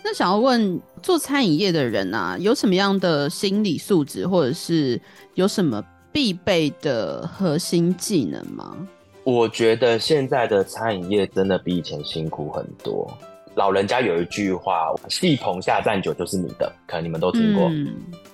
[0.02, 5.00] 那想要问做餐饮业的人啊，有什么样的心理素质，或者是
[5.34, 8.76] 有什么必备的核心技能吗？
[9.24, 13.08] 我觉得现在的餐饮业真的比以前辛苦很多。
[13.54, 17.70] 老人家有一句话：“戏棚下站久就是你的”，可能你们都听过。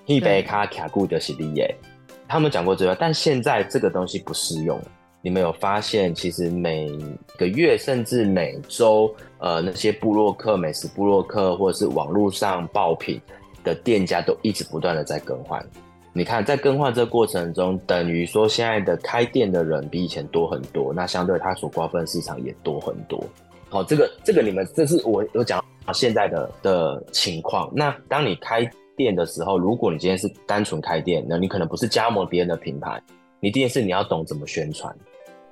[0.05, 1.75] 一杯咖卡固的洗涤耶，
[2.29, 4.81] 他们讲过这个，但现在这个东西不适用。
[5.27, 6.89] 你们有发现，其实每
[7.37, 13.21] 个月甚至每周，呃，那些部落客、美食部落客，或者是网络上爆品
[13.65, 15.61] 的店家，都一直不断的在更换。
[16.13, 23.21] 你看，在更换这个过程中，等于说现在的开店的人比以前多很多，那相对他所瓜分市场也多很多。
[23.69, 25.61] 好，这个这个你们这是我有讲
[25.93, 27.69] 现在的的情况。
[27.75, 28.65] 那当你开
[28.97, 33.03] 店的时候，如果你今天是单纯开店，那你可能不是加盟别人的品牌，
[33.41, 34.97] 你第一件事你要懂怎么宣传。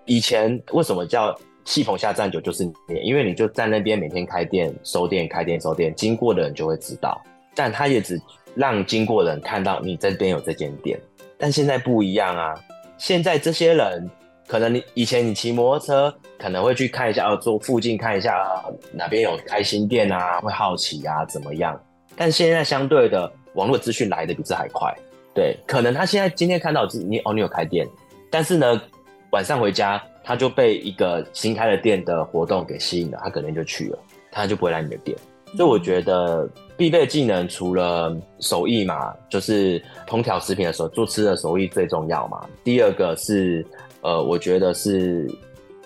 [0.07, 2.73] 以前为什么叫戏棚下站久就是你？
[3.03, 7.21] 因为你就在那边每天开店收店开店收店，经过的人就会知道。
[7.55, 8.21] 但他也只
[8.55, 11.01] 让经过的人看到你这边有这间店。
[11.39, 12.55] 但现在不一样啊！
[12.99, 14.11] 现在这些人
[14.47, 18.63] 可能你以前你骑摩托车可能会去看一下，哦，坐附近看一下
[18.93, 21.81] 哪边有开新店啊，会好奇啊怎么样？
[22.17, 24.95] 但现在相对的网络资讯来的比这还快。
[25.35, 27.89] 对，可能他现在今天看到你哦，你有开店，
[28.31, 28.81] 但是呢？
[29.35, 33.99] 晚上回家，他就被一个新开的店的活动给吸引了，他可能就去了，
[34.31, 35.19] 他就不会来你的店。
[35.57, 42.47] 所以我觉得必备技能除了手艺嘛，就是烹调食品的时候做吃的手艺最重要嘛。
[42.63, 43.67] 第二个是，
[44.03, 45.29] 呃，我觉得是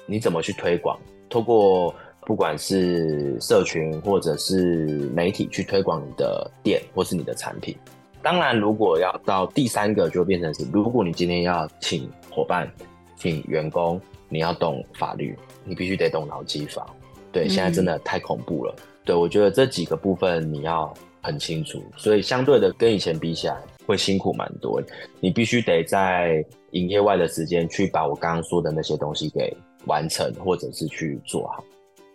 [0.05, 0.99] 你怎么去推广，
[1.31, 1.95] 透过
[2.27, 4.85] 不管是社群或者是
[5.15, 7.75] 媒体去推广你的店或是你的产品。
[8.21, 12.71] 当然，如果要到第三个，就变成是，如果你今天要请伙伴。
[13.19, 16.87] 请员工，你要懂法律，你必须得懂劳基法。
[17.33, 18.75] 对，现在真的太恐怖了。
[18.79, 24.81] 嗯、对，我觉得这几个部分你要很清楚，所以相对的跟以前比起来会辛苦蛮多。
[25.21, 29.55] 你必须得在营业外的时间去把我刚刚说的那些东西给
[29.87, 31.63] 完成，或者是去做好，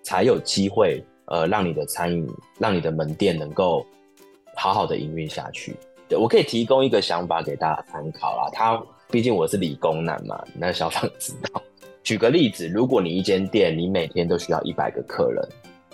[0.02, 3.86] 才有机会呃让你的餐饮、让你的门店能够
[4.56, 5.76] 好好的营运下去。
[6.08, 8.82] 对，我可以提供一个想法给大家参考啦，他。
[9.14, 11.62] 毕竟我是理工男嘛，那小芳知道。
[12.02, 15.48] 举个例子，如果你一间店，你每天都需要一百个客人，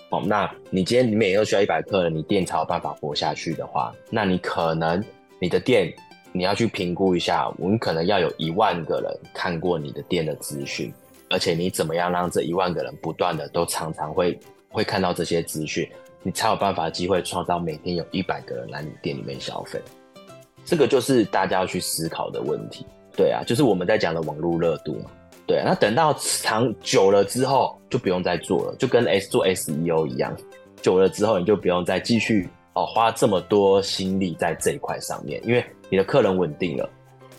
[0.10, 5.04] 哦，那你今天你每天都需要一百客人，你店才有办法活下去的话，那你可能
[5.38, 5.94] 你的店
[6.32, 10.90] 你要去评估一下，我们可能要有一万个人看过你的店的资讯，
[11.30, 15.86] 而且你怎么样让这一万个人不断的都常常会会看到这些资讯，
[16.24, 19.78] 你才有办法机会创造每天有一百个人来你店里面消费。
[20.64, 22.86] 这个就是大家要去思考的问题。
[23.20, 25.12] 对啊，就是我们在讲的网络热度嘛。
[25.46, 30.34] 对，那等到长久了之后，就不用再做了，就跟 S 做 SEO 一样，
[30.82, 36.90] 久了之后你就不用再继续哦花这么多心力在这一块上面，因为你的客人稳定了。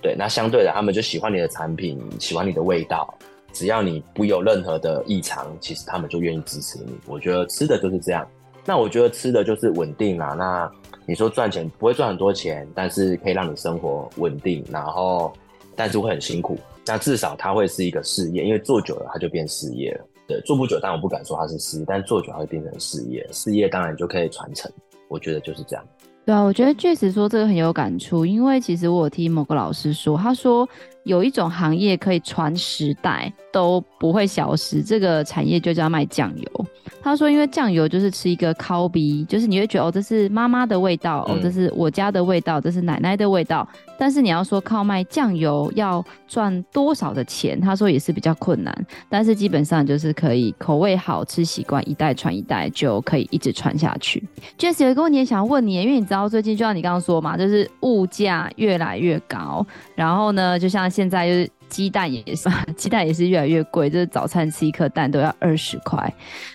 [0.03, 3.15] 对，那相对的，他们就喜欢你的产品，喜欢你的味道，
[3.55, 6.93] 只要你不有任何的异常，其实他们就愿意支持你。
[7.07, 8.29] 我觉得吃的就是这样。
[8.67, 10.35] 那我觉得吃的就是稳定啦。
[10.37, 10.71] 那
[11.07, 15.33] 你说赚钱不会赚很多钱，但是可以让你生活稳定，然后。
[15.77, 20.05] 但是会很辛苦，那至少它会是一个事业，因为做久了它就变事业了。
[20.27, 23.27] 对，做不久，但我不敢说它是事业，但做久它会变成事业。
[23.33, 24.71] 事业当然就可以传承，
[25.09, 25.85] 我觉得就是这样。
[26.25, 30.69] 对啊，我觉得确实说这个很有感触，因为其实我听某个老师说，他说
[31.05, 36.67] 有一种行业可以传十代都不会消失，这个产业就叫卖酱油。
[37.03, 43.67] 他说，因为酱油就是吃一个烤鼻，就是你会觉得哦，这是妈妈的味道，哦，这是我家的味道，这是奶奶的味道。
[43.99, 48.87] 但是你要说靠卖酱油要赚多少的钱，他说也是比较困难。
[49.09, 54.23] 但是基本上就是可以口味好吃习惯，一代传一代就可以一直传下去。
[54.59, 61.51] Jess 有一个问题也想要问你，因为你知道最近就像你刚刚说嘛，就是物价越来越高，然后呢，就像现在就是。
[61.71, 66.13] 鸡蛋也是， 鸡蛋也是越来越贵，就是早餐吃一颗蛋都要二十块。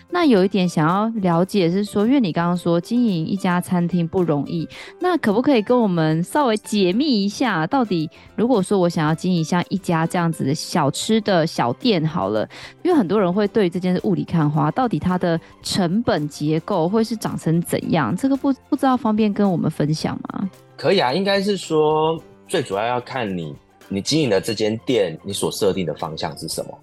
[0.09, 4.67] 那有一点想要了解是说，因为你刚刚说经营一家餐厅不容易，
[4.99, 12.45] 那可不可以跟我们稍微解密一下，到底如果说我想要经营像一家这样子的小吃的小店好了，
[12.83, 18.13] 因为很多人会对这件事雾里看花，到底它的成本结构会是长成怎样？
[18.17, 20.49] 这个不不知道方便跟我们分享吗？
[20.75, 23.55] 可以啊，应该是说最主要要看你。
[23.87, 26.79] 你经营的这间店，你所设定的方向是什么？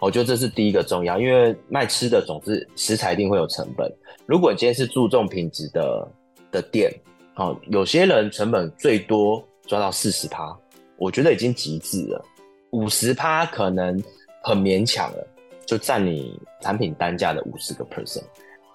[0.00, 3.92] 我觉得这是第一个重要，因为卖吃的总是食材一定会有成本。
[4.26, 6.08] 如果你今天是注重品质的
[6.52, 6.92] 的店，
[7.34, 10.56] 好，有些人成本最多抓到四十趴，
[10.96, 12.24] 我觉得已经极致了。
[12.70, 14.00] 五十趴可能
[14.42, 15.26] 很勉强了，
[15.66, 18.22] 就占你产品单价的五十个 percent。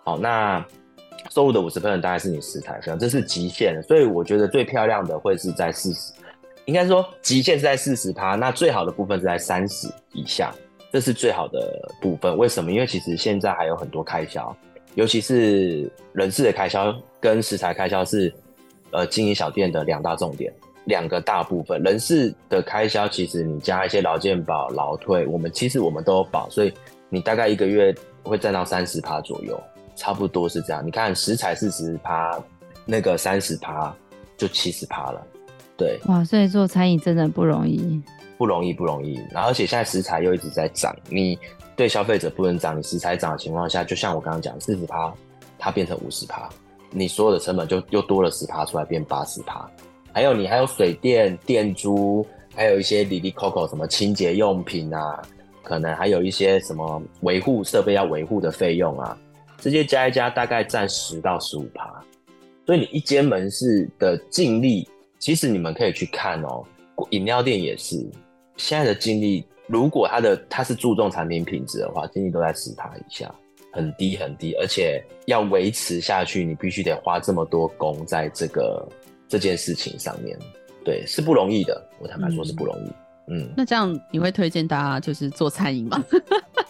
[0.04, 0.66] 好，那
[1.30, 3.82] 收入的五十 percent 大概是你食材费，这是极限。
[3.84, 6.12] 所以我觉得最漂亮的会是在四十。
[6.66, 10.54] 应该说，极限是在四十趴，那最好的部分是在三十以下，
[10.92, 12.38] 这是最好的部分。
[12.38, 12.72] 为什么？
[12.72, 14.56] 因为其实现在还有很多开销，
[14.96, 18.34] 尤其是人事的开销跟食材开销是，
[18.92, 20.54] 呃，经营小店的两大重点，
[20.86, 21.84] 两个大部分。
[21.84, 26.74] 人事的开销，其实你加一些劳健保、劳退，我们其实我们都保，所以
[27.10, 27.94] 你大概一个月
[28.24, 29.62] 会占到三十趴左右，
[29.98, 30.86] 差不多是这样。
[30.86, 32.42] 你看食材四十趴，
[32.86, 33.94] 那个三十趴
[34.38, 35.28] 就七十趴了。
[35.76, 38.02] 对，哇，所以做餐饮真的不容易，
[38.38, 39.20] 不容易，不容易。
[39.32, 41.38] 然后，而且现在食材又一直在涨，你
[41.76, 45.12] 对消费者不能涨，你食材涨的情况下，就像我刚刚讲，四十趴，
[45.58, 46.48] 它变成五十趴，
[46.92, 49.68] 你所有的成本就又多了十趴出来，变八十趴。
[50.12, 55.20] 还有你还有水电、电租，还有一些里里扣扣什么清洁用品啊，
[55.64, 59.18] 可能还有一些什么维护设备要维护的费用啊，
[59.58, 61.92] 这些加一加，大概占十到十五趴。
[62.66, 64.88] 所以你一间门市的净利。
[65.24, 66.66] 其实你们可以去看哦，
[67.12, 67.96] 饮料店也是
[68.58, 73.34] 现在的经历，如果他的他是注重产品品质的话，经济都在十趴以下，
[73.72, 78.86] 很低很低，而且要维持下去，你必须得花这么多工在这个
[79.30, 80.38] 这件事情上面，
[80.84, 81.82] 对，是不容易的。
[82.00, 82.92] 我坦白说，是不容易。
[83.28, 86.04] 嗯，那这样你会推荐大家就是做餐饮吗？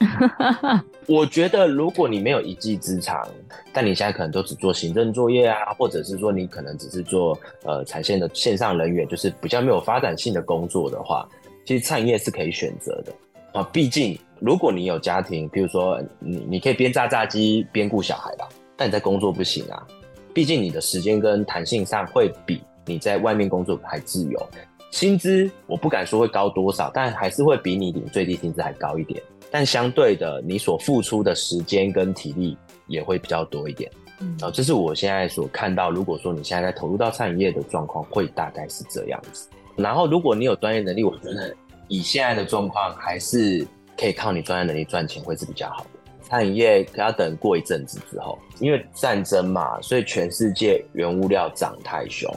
[1.08, 3.28] 我觉得如果你没有一技之长，
[3.72, 11.28] 但你现在可能都只做行政作业啊，或者是说你可能只是做呃产线的线上人员，就是比较没有发展性的工作的话，
[11.66, 13.14] 其实餐饮业是可以选择的
[13.60, 13.64] 啊。
[13.74, 19.86] 毕竟如果你有家庭，比如说你你可以边炸炸鸡边顾小孩吧，但你在工作不行啊。
[20.34, 24.49] 毕竟你的时间跟弹性上会比你在外面工作还自由。
[24.94, 29.20] 薪资我不敢说会高多少，但还是会比你领最低薪资还高一点。
[29.50, 33.91] 但相对的，你所付出的时间跟体力也会比较多一点。
[34.20, 35.89] 嗯，这是我现在所看到。
[35.89, 39.50] 如果说你现在在投入到餐饮业的状况，会大概是这样子。
[39.76, 41.56] 然后，如果你有专业能力，我觉得
[41.88, 43.66] 以现在的状况，还是
[43.98, 45.89] 可以靠你专业能力赚钱，会是比较好的。
[46.22, 52.32] 餐饮业可要等过一阵子之后，因为战争嘛，所以全世界原物料涨太凶。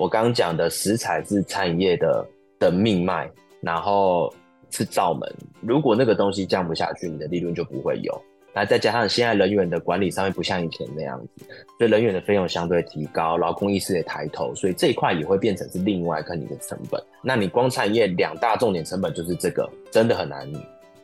[0.00, 2.26] 我刚讲的食材是餐饮业的
[2.58, 3.30] 的命脉，
[3.60, 4.32] 然后
[4.70, 5.30] 是罩门。
[5.60, 8.22] 如果那个东西降不下去，你的利润就不会有。
[8.54, 11.44] 那再加上现在人员的管理上面不像以前那样子，
[11.76, 16.98] 所以人员的费用相对提高，劳工意识也抬头，所以这一块也会变成是另外一个你的成本。
[17.22, 20.50] 那你光餐饮业两大重点成本就是这个，真的很难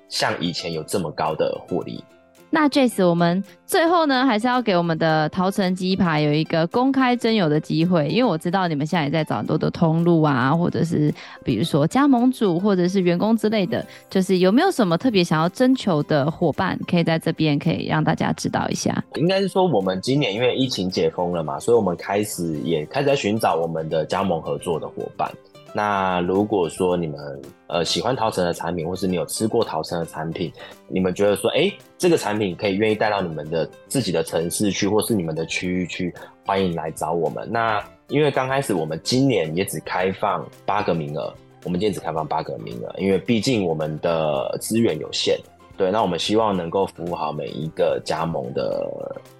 [0.09, 2.03] 像以前有这么高的获利。
[2.51, 11.13] 那 Jess，我们最后呢，还是要给我们的桃城鸡排有一个公开征友的机会，因为我知道你们现在也在找很多的通路啊，或者是
[11.45, 19.05] 比如说加盟主或者是员工之类的，就是有没有什么特别想要征求的伙伴，可以在这边可以让大家知道一下？
[19.17, 25.31] 应该是说，我们今年因为疫情解封了嘛，所以我们开始也开始在寻找我们的加盟合作的伙伴。
[25.77, 30.51] 那如果说你们呃喜欢陶城的产品，或是你有吃过陶城的产品，
[30.89, 36.15] 你们觉得说，哎、这个产品可以愿意带到你们的自己的城市去，或是你们的区域去，
[36.47, 37.47] 欢迎来找我们。
[37.53, 41.31] 那因为刚开始我们今年也只开放八个名额，
[41.65, 45.39] 我们今天只开放八个名额，因为毕竟我们的资源有限。
[45.77, 48.89] 对，那我们希望能够服务好每一个加盟的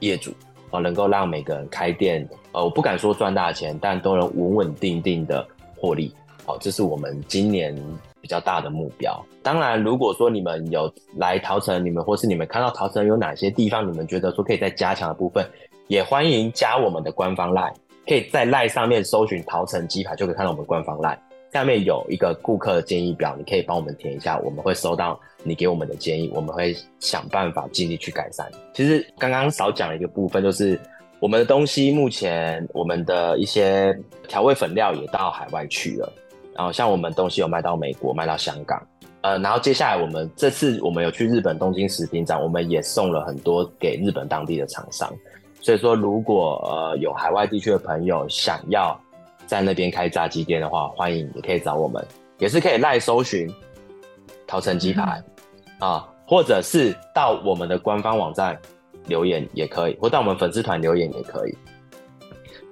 [0.01, 0.31] 业主，
[0.71, 5.47] 呃，能够让每个人开店，呃，我不敢说赚大钱，但都能稳稳定定的
[5.79, 6.15] 获利。
[6.47, 7.77] 好，这是我们今年
[8.21, 9.21] 比较大的目标。
[9.43, 15.45] 当然，如果说你们有来桃城，你们或是你们看到桃城有哪些地方，你们觉得说可以再加强的部分，
[15.89, 17.75] 也欢迎加我们的官方 LINE，
[18.07, 21.19] 可以在 LINE 上面搜寻桃城鸡排，就可以看到我们官方 LINE。
[21.53, 28.49] 下面有一个顾客建议表，你可以帮我们填一下，我们会收到你给我们的建议，我们会想办法尽力去改善。
[28.73, 30.79] 其实刚刚少讲了一个部分，就是
[31.19, 36.13] 我们的东西目前我们的一些调味粉料也到海外去了，
[36.57, 38.83] 然后像我们东西有卖到美国，卖到香港，
[39.21, 45.13] 呃，然后接下来我们这次我们有去日本东京食品展，我们也送了很多给日本当地的厂商。
[45.61, 48.99] 所以说，如果呃有海外地区的朋友想要
[49.47, 52.03] 在那边开炸鸡店的话，欢迎也可以找我们，
[52.39, 53.53] 也是可以赖搜寻
[54.47, 55.23] 桃城鸡排
[55.79, 58.57] 啊，或者是到我们的官方网站
[59.09, 61.59] 留言也可以，或到我们粉丝团留言也可以。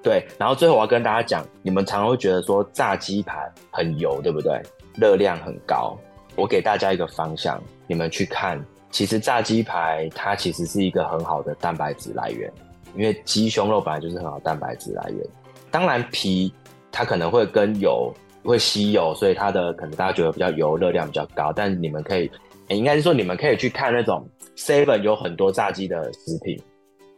[0.04, 4.62] 对，然后最后我要跟大家讲，你们常常会觉得说炸鸡排很油，对不对？
[4.94, 5.98] 热量很高。
[6.36, 12.48] 我给大家一个方向，你们去看，其实炸鸡排它其实是一个很好的蛋白质来源，
[12.94, 15.26] 因为鸡胸肉本来就是很好蛋白质来源。
[15.70, 16.52] 当然皮。
[16.96, 21.52] 它可能会跟油会吸油，所以它的可能大家觉得比较油，热量比较高。
[21.52, 22.30] 但你们可以，
[22.68, 24.24] 应该是说你们可以去看那种
[24.56, 26.56] Seven 有很多炸鸡的食品，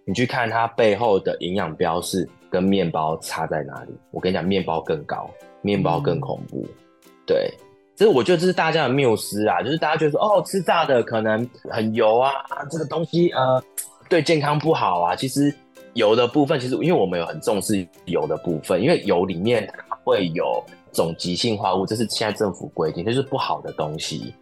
[0.06, 3.90] 你去看它背后的营养标示跟面包差在哪里。
[4.10, 5.28] 我跟你讲，面包更高，
[5.60, 6.64] 面包更恐怖。
[6.64, 7.52] 嗯、对，
[7.94, 12.32] 这是我觉得这是大家的谬思啊，就是大家觉得说哦，吃炸的可能很油啊，
[12.70, 13.62] 这个东西呃
[14.08, 15.54] 对健康不好啊，其实。
[15.96, 24.34] 油的部分，其实因为我们有很重视油的部分，因为油里面它会有总极性化物，这是现在政府规定，这是不好的东西。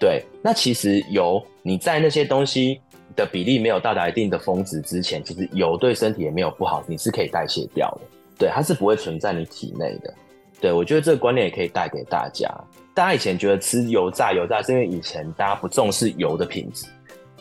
[0.00, 2.80] 对，那其实油你在那些东西
[3.16, 8.00] 的比例没有到达一定的峰值之前，其实油对身体也没有不好，你是可以代谢掉的。
[8.38, 10.12] 对，它是不会存在你体内的。
[10.60, 12.48] 对，我觉得这个观念也可以带给大家。
[12.94, 16.86] 大家以前觉得吃油炸油炸，是因为以前大家不重视油的品质。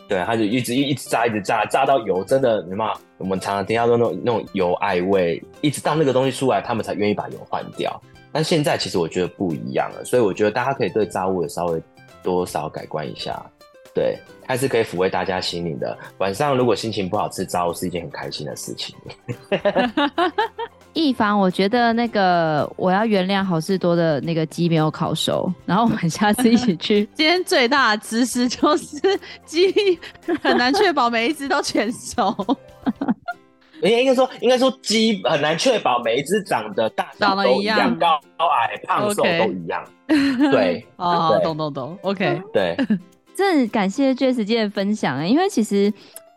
[0.07, 8.01] 对，他就一直一直炸，一直炸，炸到油真的，你嘛，我们常常听到说那种那种油爱味，一直到那个东西出来，他们才愿意把油换掉。
[8.31, 11.81] 但现在其实我觉得不一样了，所以我觉得大家可以对炸物也稍微
[12.21, 13.41] 多少改观一下，
[13.93, 14.17] 对，
[14.47, 15.97] 还是可以抚慰大家心灵的。
[16.19, 18.95] 晚上如果心情不好，吃糟是一件很开心的事情。
[20.93, 27.07] 一凡，我觉得那个我要原谅好事多的那个鸡没有烤熟，然后我们下次一起去。
[27.15, 28.97] 今天最大的知识就是
[29.45, 29.99] 鸡
[30.41, 32.35] 很难确保每一只都全熟。
[33.81, 39.83] 应该应该说，应该说鸡很难确保每一只长得大小都一样，长得一样高高矮胖瘦都一样。
[40.07, 40.51] Okay.
[40.51, 42.77] 对，哦，懂懂懂，OK，对。
[43.35, 45.91] 真感谢 Jess 今天的分享啊，因为其实。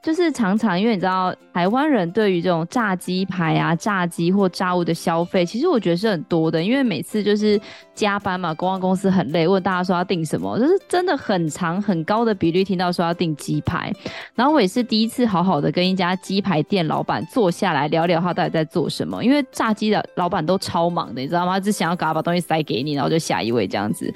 [0.05, 6.63] 就是常常，因为你知道台湾人对于这种炸鸡排啊、炸鸡或炸物的消费，其实我觉得是很多的。
[6.63, 7.59] 因为每次就是
[7.95, 13.91] 加班嘛，公关公司很累，问大家说要订什么，就是真的很长很高的比率听到说要订鸡排。
[14.35, 19.25] 然后我也是第一次好好的跟一家鸡排店老板坐下来聊聊他到底在做什么。
[19.25, 21.55] 因为炸鸡的老板都超忙的，你知道吗？
[21.55, 24.13] 他只想要赶快把东西塞给你，然后就下一位这样子。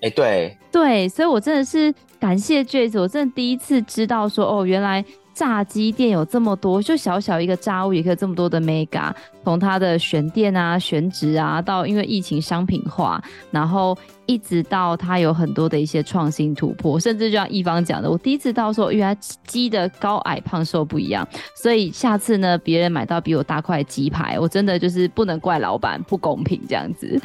[0.00, 5.04] 哎、欸，对对，所以我真的是感谢 Jess，我真的第一次知道说哦，原来。
[5.34, 9.12] 炸鸡店有这么多，就小小一个炸物也可以这么多的 mega，
[9.44, 13.22] 从它的选店啊、选址啊，到因为疫情商品化，
[13.52, 13.96] 然后
[14.26, 21.24] 一直到它有很多的一些创新突破，甚至就像一方讲的，我第一次到说，原来鸡的高矮胖瘦不一样，
[21.54, 27.16] 所以下次呢，别人买到比我大块鸡排，我真的就是不能怪老板不公平这样子。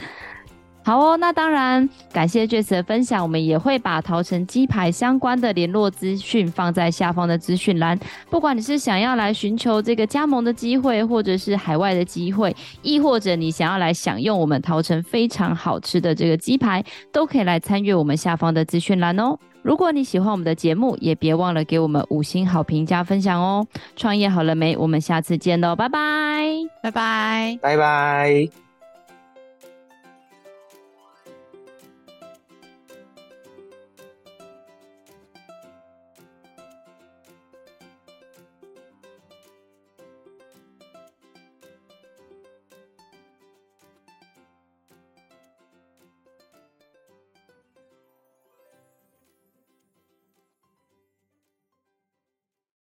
[0.84, 7.98] 好哦，那当然感谢 Jess 的分享，我们也会把桃城鸡排相关的联络资讯放在下方的资讯栏。
[8.30, 19.38] 不管你是想要来寻求这个加盟的机会，或者是海外的机会，亦或者你想要来享用我们桃城非常好吃的这个鸡排，都可以来参与我们下方的资讯栏哦。
[19.62, 23.66] 如果你喜欢我们的节目，也别忘了给我们五星好评加分享哦。
[23.96, 24.76] 创业好了没？
[24.76, 26.00] 我们下次见喽，拜拜，
[26.82, 28.63] 拜拜，拜拜。